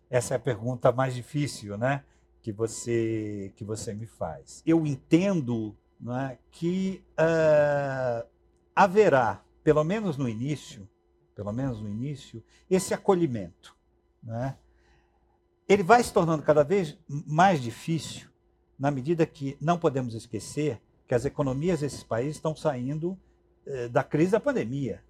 Essa 0.08 0.34
é 0.34 0.36
a 0.36 0.40
pergunta 0.40 0.92
mais 0.92 1.12
difícil, 1.12 1.76
né? 1.76 2.04
Que 2.40 2.52
você, 2.52 3.52
que 3.56 3.64
você 3.64 3.92
me 3.92 4.06
faz. 4.06 4.62
Eu 4.64 4.86
entendo 4.86 5.76
é, 6.30 6.38
que 6.50 7.04
uh, 7.18 8.26
haverá 8.74 9.42
pelo 9.62 9.84
menos 9.84 10.16
no 10.16 10.28
início, 10.28 10.88
pelo 11.34 11.52
menos 11.52 11.80
no 11.80 11.88
início, 11.88 12.42
esse 12.70 12.94
acolhimento. 12.94 13.76
Né? 14.22 14.56
Ele 15.68 15.82
vai 15.82 16.02
se 16.02 16.12
tornando 16.12 16.42
cada 16.42 16.64
vez 16.64 16.96
mais 17.06 17.60
difícil 17.60 18.28
na 18.78 18.90
medida 18.90 19.26
que 19.26 19.56
não 19.60 19.78
podemos 19.78 20.14
esquecer 20.14 20.80
que 21.06 21.14
as 21.14 21.24
economias 21.24 21.80
desses 21.80 22.02
países 22.02 22.36
estão 22.36 22.54
saindo 22.54 23.18
eh, 23.66 23.88
da 23.88 24.02
crise 24.02 24.32
da 24.32 24.40
pandemia. 24.40 25.02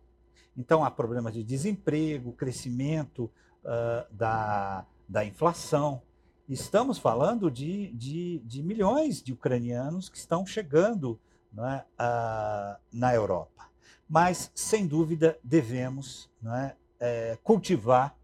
Então 0.56 0.84
há 0.84 0.90
problemas 0.90 1.34
de 1.34 1.44
desemprego, 1.44 2.32
crescimento 2.32 3.30
uh, 3.62 4.12
da, 4.12 4.84
da 5.08 5.24
inflação. 5.24 6.02
Estamos 6.48 6.96
falando 6.96 7.50
de, 7.50 7.92
de, 7.92 8.38
de 8.38 8.62
milhões 8.62 9.22
de 9.22 9.34
ucranianos 9.34 10.08
que 10.08 10.16
estão 10.16 10.46
chegando 10.46 11.20
é, 11.58 11.60
uh, 11.60 12.80
na 12.90 13.14
Europa. 13.14 13.68
Mas, 14.08 14.50
sem 14.54 14.86
dúvida, 14.86 15.38
devemos 15.44 16.30
é, 16.46 16.74
é, 16.98 17.38
cultivar 17.44 18.16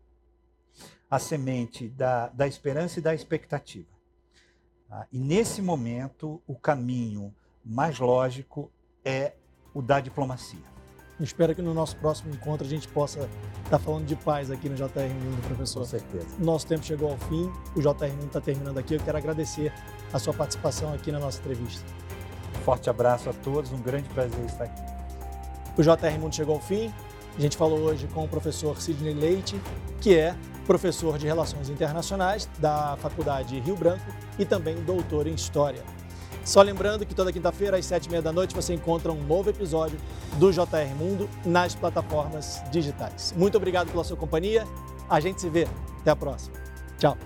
a 1.11 1.19
semente 1.19 1.89
da, 1.91 2.29
da 2.29 2.47
esperança 2.47 2.99
e 2.99 3.03
da 3.03 3.15
expectativa. 3.15 3.89
Tá? 4.89 5.07
E, 5.13 5.19
nesse 5.19 5.61
momento, 5.61 6.41
o 6.47 6.55
caminho 6.55 7.35
mais 7.63 7.99
lógico 7.99 8.73
é 9.05 9.35
o 9.75 9.83
da 9.83 10.01
diplomacia. 10.01 10.74
Espero 11.21 11.55
que 11.55 11.63
no 11.63 11.73
nosso 11.73 11.97
próximo 11.97 12.35
encontro 12.35 12.67
a 12.67 12.71
gente 12.71 12.89
possa 12.89 13.29
estar 13.65 13.79
falando 13.79 14.05
de 14.05 14.17
paz 14.17 14.51
aqui 14.51 14.69
no 14.69 14.75
JR 14.75 14.85
Mundo, 15.23 15.47
professor. 15.47 15.81
Com 15.81 15.87
certeza. 15.87 16.27
Nosso 16.39 16.67
tempo 16.67 16.85
chegou 16.85 17.11
ao 17.11 17.17
fim, 17.17 17.51
o 17.77 17.81
JR 17.81 18.11
Mundo 18.13 18.27
está 18.27 18.41
terminando 18.41 18.79
aqui. 18.79 18.95
Eu 18.95 19.01
quero 19.01 19.17
agradecer 19.17 19.73
a 20.13 20.19
sua 20.19 20.35
participação 20.35 20.93
aqui 20.93 21.13
na 21.13 21.21
nossa 21.21 21.39
entrevista. 21.41 21.85
Forte 22.65 22.91
abraço 22.91 23.31
a 23.31 23.33
todos, 23.33 23.71
um 23.73 23.81
grande 23.81 24.09
prazer 24.09 24.45
estar 24.45 24.65
aqui. 24.65 24.83
O 25.77 25.83
JR 25.83 26.19
Mundo 26.19 26.35
chegou 26.35 26.57
ao 26.57 26.61
fim. 26.61 26.93
A 27.37 27.41
gente 27.41 27.57
falou 27.57 27.79
hoje 27.81 28.09
com 28.09 28.25
o 28.25 28.29
professor 28.29 28.81
Sidney 28.81 29.15
Leite, 29.15 29.61
que 30.01 30.17
é 30.17 30.35
professor 30.67 31.19
de 31.19 31.27
Relações 31.27 31.69
Internacionais 31.69 32.49
da 32.59 32.97
Faculdade 32.97 33.59
Rio 33.61 33.77
Branco 33.77 34.05
e 34.39 34.45
também 34.45 34.77
doutor 34.83 35.27
em 35.27 35.35
História. 35.35 35.83
Só 36.45 36.61
lembrando 36.63 37.07
que 37.07 37.15
toda 37.15 37.33
quinta-feira, 37.33 37.79
às 37.79 37.87
sete 37.87 38.07
e 38.07 38.11
meia 38.11 38.23
da 38.23 38.33
noite, 38.33 38.55
você 38.55 38.75
encontra 38.75 39.11
um 39.11 39.23
novo 39.25 39.51
episódio 39.51 39.99
do 40.39 40.53
JR 40.53 40.95
Mundo 40.99 41.29
nas 41.45 41.75
plataformas 41.75 42.63
digitais. 42.71 43.33
Muito 43.37 43.57
obrigado 43.57 43.91
pela 43.91 44.05
sua 44.05 44.17
companhia. 44.17 44.67
A 45.09 45.21
gente 45.21 45.41
se 45.41 45.49
vê. 45.49 45.67
Até 46.01 46.11
a 46.11 46.17
próxima. 46.17 46.55
Tchau. 46.99 47.17